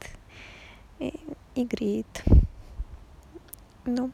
и, 0.98 1.14
и 1.54 1.64
греет. 1.64 2.24
Ну, 3.84 4.10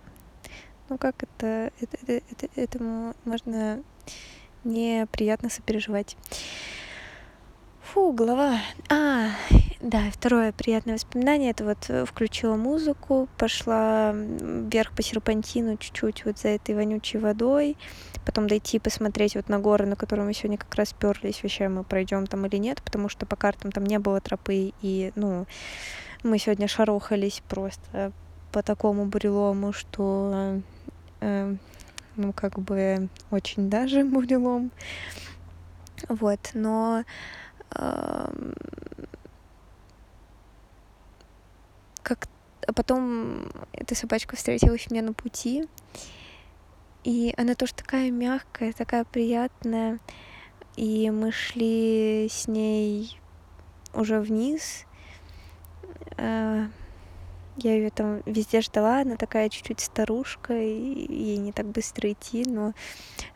ну 0.88 0.98
как 0.98 1.22
это, 1.22 1.70
это, 1.80 1.96
это, 2.02 2.22
это 2.30 2.60
этому 2.60 3.14
можно 3.24 3.82
неприятно 4.64 5.48
сопереживать. 5.48 6.16
Фу, 7.82 8.12
голова. 8.12 8.58
А, 8.88 9.30
Да, 9.80 10.04
второе 10.12 10.52
приятное 10.52 10.94
воспоминание 10.94 11.50
это 11.50 11.64
вот 11.64 11.78
э, 11.88 12.04
включила 12.04 12.54
музыку, 12.54 13.28
пошла 13.36 14.12
вверх 14.14 14.92
по 14.92 15.02
серпантину 15.02 15.76
чуть-чуть 15.76 16.24
вот 16.24 16.38
за 16.38 16.48
этой 16.48 16.76
вонючей 16.76 17.18
водой, 17.18 17.76
потом 18.24 18.46
дойти 18.46 18.78
посмотреть 18.78 19.34
вот 19.34 19.48
на 19.48 19.58
горы, 19.58 19.86
на 19.86 19.96
которые 19.96 20.24
мы 20.24 20.34
сегодня 20.34 20.56
как 20.56 20.72
раз 20.76 20.92
перлись, 20.92 21.42
вообще 21.42 21.66
мы 21.66 21.82
пройдем 21.82 22.28
там 22.28 22.46
или 22.46 22.56
нет, 22.58 22.80
потому 22.82 23.08
что 23.08 23.26
по 23.26 23.34
картам 23.34 23.72
там 23.72 23.84
не 23.84 23.98
было 23.98 24.20
тропы, 24.20 24.72
и, 24.80 25.12
ну, 25.16 25.46
мы 26.22 26.38
сегодня 26.38 26.68
шарохались 26.68 27.42
просто 27.48 28.12
по 28.52 28.62
такому 28.62 29.06
бурелому, 29.06 29.72
что, 29.72 30.60
э, 31.20 31.56
ну, 32.14 32.32
как 32.32 32.60
бы 32.60 33.08
очень 33.32 33.68
даже 33.68 34.04
бурелом. 34.04 34.70
Вот, 36.08 36.50
но 36.54 37.04
как 42.02 42.28
а 42.66 42.72
потом 42.72 43.50
эта 43.72 43.94
собачка 43.94 44.37
встретилась 44.37 44.90
мне 44.90 45.02
на 45.02 45.12
пути, 45.12 45.68
и 47.04 47.35
она 47.37 47.54
тоже 47.54 47.74
такая 47.74 48.11
мягкая, 48.11 48.72
такая 48.72 49.04
приятная, 49.04 49.98
и 50.76 51.11
мы 51.11 51.32
шли 51.32 52.28
с 52.30 52.46
ней 52.46 53.18
уже 53.94 54.20
вниз. 54.20 54.87
Я 57.56 57.74
ее 57.74 57.90
там 57.90 58.22
везде 58.24 58.62
ждала, 58.62 59.00
она 59.02 59.16
такая 59.16 59.50
чуть-чуть 59.50 59.80
старушка, 59.80 60.54
и 60.54 61.12
ей 61.12 61.36
не 61.36 61.52
так 61.52 61.66
быстро 61.66 62.10
идти, 62.10 62.44
но 62.46 62.72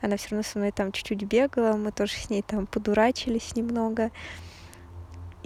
она 0.01 0.17
все 0.17 0.31
равно 0.31 0.43
со 0.43 0.59
мной 0.59 0.73
там 0.73 0.91
чуть-чуть 0.93 1.25
бегала, 1.25 1.77
мы 1.77 1.93
тоже 1.93 2.15
с 2.15 2.31
ней 2.31 2.43
там 2.43 2.67
подурачились 2.67 3.55
немного. 3.57 4.11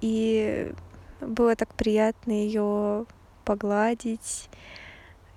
И 0.00 0.72
было 1.20 1.56
так 1.56 1.74
приятно 1.74 2.30
ее 2.30 3.06
погладить 3.44 4.48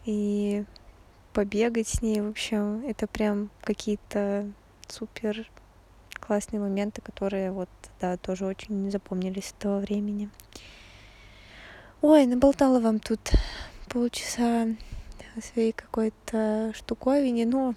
и 0.06 0.64
побегать 1.34 1.88
с 1.88 2.02
ней. 2.02 2.22
В 2.22 2.30
общем, 2.30 2.84
это 2.86 3.08
прям 3.08 3.50
какие-то 3.62 4.52
супер 4.88 5.50
классные 6.20 6.60
моменты, 6.60 7.02
которые 7.02 7.52
вот, 7.52 7.70
да, 8.00 8.18
тоже 8.18 8.46
очень 8.46 8.92
запомнились 8.92 9.48
с 9.48 9.54
того 9.54 9.80
времени. 9.80 10.30
Ой, 12.06 12.26
наболтала 12.26 12.82
вам 12.82 13.00
тут 13.00 13.32
полчаса 13.88 14.68
своей 15.42 15.72
какой-то 15.72 16.74
штуковине, 16.76 17.46
но 17.46 17.74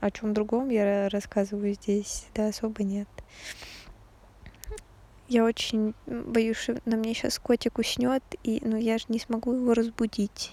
о 0.00 0.10
чем 0.10 0.34
другом 0.34 0.68
я 0.68 1.08
рассказываю 1.08 1.72
здесь, 1.72 2.26
да, 2.34 2.48
особо 2.48 2.82
нет. 2.82 3.08
Я 5.28 5.46
очень 5.46 5.94
боюсь, 6.06 6.58
что 6.58 6.78
на 6.84 6.98
мне 6.98 7.14
сейчас 7.14 7.38
котик 7.38 7.78
уснет, 7.78 8.22
и 8.42 8.60
ну 8.62 8.76
я 8.76 8.98
же 8.98 9.06
не 9.08 9.18
смогу 9.18 9.54
его 9.54 9.72
разбудить. 9.72 10.52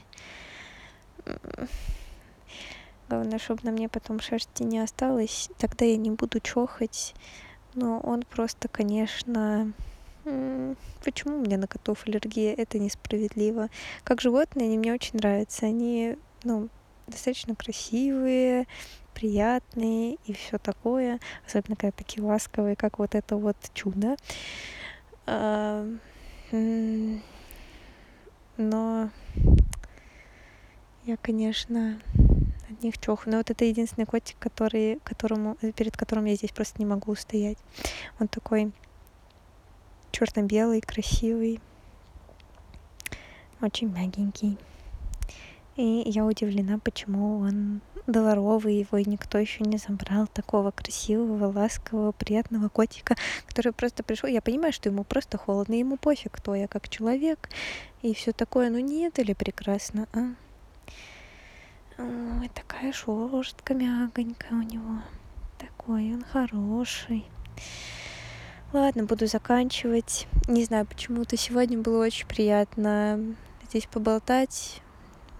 Главное, 3.10 3.40
чтобы 3.40 3.60
на 3.64 3.72
мне 3.72 3.90
потом 3.90 4.22
шерсти 4.22 4.64
не 4.64 4.80
осталось. 4.80 5.50
Тогда 5.58 5.84
я 5.84 5.98
не 5.98 6.12
буду 6.12 6.40
чохать. 6.40 7.14
Но 7.74 8.00
он 8.00 8.22
просто, 8.22 8.70
конечно... 8.70 9.74
Почему 10.24 11.38
у 11.38 11.42
меня 11.42 11.58
на 11.58 11.68
котов 11.68 12.06
аллергия? 12.06 12.54
Это 12.54 12.80
несправедливо. 12.80 13.70
Как 14.04 14.22
животные, 14.22 14.68
они 14.68 14.78
мне 14.78 14.94
очень 14.94 15.18
нравятся. 15.18 15.66
Они, 15.66 16.18
ну, 16.44 16.70
достаточно 17.08 17.56
красивые, 17.56 18.68
приятные 19.14 20.18
и 20.26 20.34
все 20.34 20.58
такое, 20.58 21.20
особенно 21.46 21.76
когда 21.76 21.92
такие 21.92 22.24
ласковые, 22.24 22.76
как 22.76 23.00
вот 23.00 23.16
это 23.16 23.36
вот 23.36 23.58
чудо. 23.74 24.16
А, 25.26 25.88
но 28.58 29.10
я, 31.06 31.18
конечно, 31.18 32.00
от 32.70 32.84
них 32.84 32.98
чох. 33.00 33.26
Но 33.26 33.38
вот 33.38 33.50
это 33.50 33.66
единственный 33.66 34.06
котик, 34.06 34.38
который, 34.40 35.00
которому, 35.04 35.56
перед 35.76 35.98
которым 35.98 36.26
я 36.26 36.36
здесь 36.36 36.52
просто 36.52 36.80
не 36.80 36.86
могу 36.86 37.12
устоять. 37.12 37.58
Он 38.20 38.28
такой 38.28 38.72
черно-белый, 40.12 40.82
красивый, 40.82 41.60
очень 43.62 43.90
мягенький. 43.90 44.58
И 45.76 46.04
я 46.06 46.26
удивлена, 46.26 46.80
почему 46.80 47.40
он 47.40 47.82
дворовый, 48.08 48.76
его 48.76 49.00
никто 49.00 49.38
еще 49.38 49.64
не 49.64 49.78
забрал, 49.78 50.28
такого 50.28 50.72
красивого, 50.72 51.46
ласкового, 51.52 52.12
приятного 52.12 52.70
котика, 52.70 53.16
который 53.48 53.72
просто 53.72 54.04
пришел. 54.04 54.30
Я 54.30 54.42
понимаю, 54.42 54.74
что 54.74 54.90
ему 54.90 55.04
просто 55.04 55.38
холодно, 55.38 55.76
ему 55.76 55.98
пофиг, 55.98 56.32
кто 56.32 56.56
я 56.56 56.68
как 56.68 56.90
человек 56.90 57.50
и 58.02 58.14
все 58.14 58.32
такое. 58.32 58.70
Но 58.70 58.80
не 58.80 59.08
это 59.08 59.22
ли 59.22 59.34
прекрасно, 59.34 60.08
а? 60.14 60.34
Ой, 61.98 62.50
такая 62.54 62.92
шерстка 62.92 63.74
мягонькая 63.74 64.52
у 64.52 64.64
него. 64.64 65.02
Такой 65.58 66.14
он 66.14 66.24
хороший. 66.24 67.26
Ладно, 68.74 69.04
буду 69.04 69.28
заканчивать. 69.28 70.28
Не 70.48 70.64
знаю, 70.64 70.86
почему-то 70.86 71.36
сегодня 71.36 71.78
было 71.78 72.06
очень 72.06 72.26
приятно 72.26 73.36
здесь 73.68 73.86
поболтать 73.86 74.82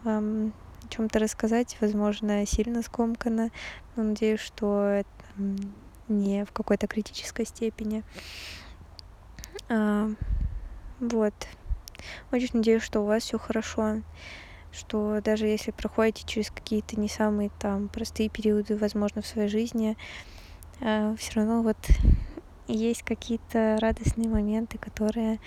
вам 0.04 0.52
о 0.84 0.88
чем-то 0.90 1.18
рассказать, 1.18 1.78
возможно, 1.80 2.46
сильно 2.46 2.82
скомканно, 2.82 3.50
но 3.96 4.04
надеюсь, 4.04 4.42
что 4.42 4.84
это 4.84 5.10
не 6.10 6.44
в 6.44 6.52
какой-то 6.52 6.88
критической 6.88 7.46
степени. 7.46 8.04
А, 9.70 10.10
вот. 11.00 11.34
Очень 12.34 12.58
надеюсь, 12.58 12.84
что 12.84 13.00
у 13.00 13.06
вас 13.06 13.24
все 13.24 13.40
хорошо, 13.40 14.02
что 14.74 15.22
даже 15.24 15.46
если 15.46 15.72
проходите 15.72 16.28
через 16.28 16.52
какие-то 16.52 17.00
не 17.00 17.08
самые 17.08 17.50
там 17.60 17.88
простые 17.88 18.28
периоды, 18.28 18.76
возможно, 18.76 19.22
в 19.22 19.28
своей 19.28 19.48
жизни, 19.48 19.96
а, 20.82 21.16
все 21.16 21.36
равно 21.36 21.62
вот 21.62 21.78
есть 22.72 23.04
какие-то 23.04 23.78
радостные 23.80 24.30
моменты, 24.30 24.78
которые 24.78 25.40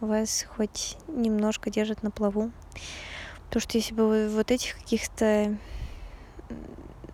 вас 0.00 0.46
хоть 0.56 0.96
немножко 1.08 1.70
держат 1.70 2.02
на 2.02 2.10
плаву. 2.10 2.50
Потому 3.46 3.60
что 3.60 3.78
если 3.78 3.94
бы 3.94 4.28
вот 4.30 4.50
этих 4.50 4.76
каких-то... 4.76 5.56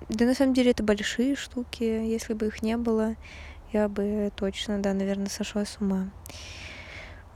Да 0.08 0.26
на 0.26 0.34
самом 0.34 0.54
деле 0.54 0.72
это 0.72 0.82
большие 0.82 1.34
штуки. 1.36 1.82
Если 1.82 2.34
бы 2.34 2.46
их 2.46 2.62
не 2.62 2.76
было, 2.76 3.16
я 3.72 3.88
бы 3.88 4.30
точно, 4.36 4.80
да, 4.80 4.92
наверное, 4.92 5.28
сошла 5.28 5.64
с 5.64 5.78
ума. 5.80 6.10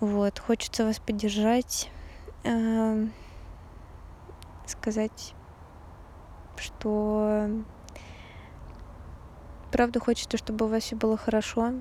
Вот. 0.01 0.39
Хочется 0.39 0.85
вас 0.85 0.99
поддержать. 0.99 1.91
Э, 2.45 3.07
сказать, 4.67 5.35
что 6.57 7.51
правда 9.73 10.01
хочется, 10.01 10.37
чтобы 10.37 10.67
у 10.67 10.69
вас 10.69 10.85
все 10.85 10.97
было 10.97 11.17
хорошо. 11.17 11.73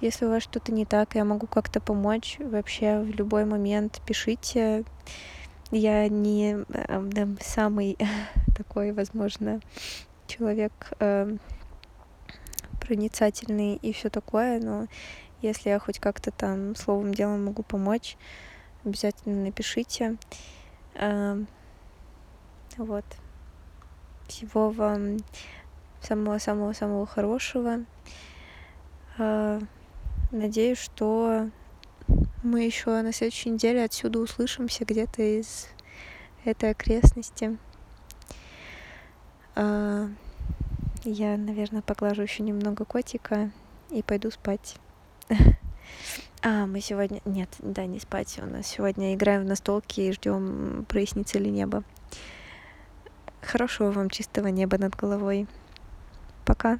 Если 0.00 0.24
у 0.24 0.30
вас 0.30 0.42
что-то 0.42 0.72
не 0.72 0.86
так, 0.86 1.14
я 1.14 1.24
могу 1.24 1.46
как-то 1.46 1.80
помочь. 1.80 2.36
Вообще 2.40 3.00
в 3.00 3.10
любой 3.10 3.44
момент 3.44 4.00
пишите 4.06 4.84
я 5.70 6.08
не 6.08 6.64
э, 6.68 7.26
самый 7.40 7.96
такой, 8.56 8.92
возможно, 8.92 9.60
человек 10.26 10.72
э, 10.98 11.36
проницательный 12.80 13.76
и 13.76 13.92
все 13.92 14.10
такое, 14.10 14.60
но 14.60 14.86
если 15.42 15.70
я 15.70 15.78
хоть 15.78 16.00
как-то 16.00 16.32
там 16.32 16.74
словом 16.74 17.14
делом 17.14 17.44
могу 17.44 17.62
помочь, 17.62 18.16
обязательно 18.84 19.44
напишите. 19.44 20.16
Э, 20.94 21.40
вот. 22.76 23.04
Всего 24.26 24.70
вам 24.70 25.18
самого-самого-самого 26.02 27.06
хорошего. 27.06 27.84
Надеюсь, 30.30 30.78
что 30.78 31.50
мы 32.44 32.62
еще 32.62 33.02
на 33.02 33.12
следующей 33.12 33.50
неделе 33.50 33.82
отсюда 33.82 34.20
услышимся 34.20 34.84
где-то 34.84 35.22
из 35.22 35.66
этой 36.44 36.70
окрестности. 36.70 37.58
А, 39.56 40.08
я, 41.02 41.36
наверное, 41.36 41.82
поглажу 41.82 42.22
еще 42.22 42.44
немного 42.44 42.84
котика 42.84 43.50
и 43.90 44.02
пойду 44.02 44.30
спать. 44.30 44.76
А, 46.42 46.64
мы 46.64 46.80
сегодня... 46.80 47.20
Нет, 47.26 47.50
да, 47.58 47.84
не 47.84 48.00
спать. 48.00 48.40
У 48.42 48.46
нас 48.46 48.66
сегодня 48.66 49.14
играем 49.14 49.42
в 49.42 49.44
настолки 49.44 50.00
и 50.00 50.12
ждем, 50.12 50.86
прояснится 50.88 51.38
ли 51.38 51.50
небо. 51.50 51.82
Хорошего 53.42 53.90
вам 53.90 54.08
чистого 54.08 54.46
неба 54.46 54.78
над 54.78 54.96
головой. 54.96 55.46
Пока. 56.46 56.78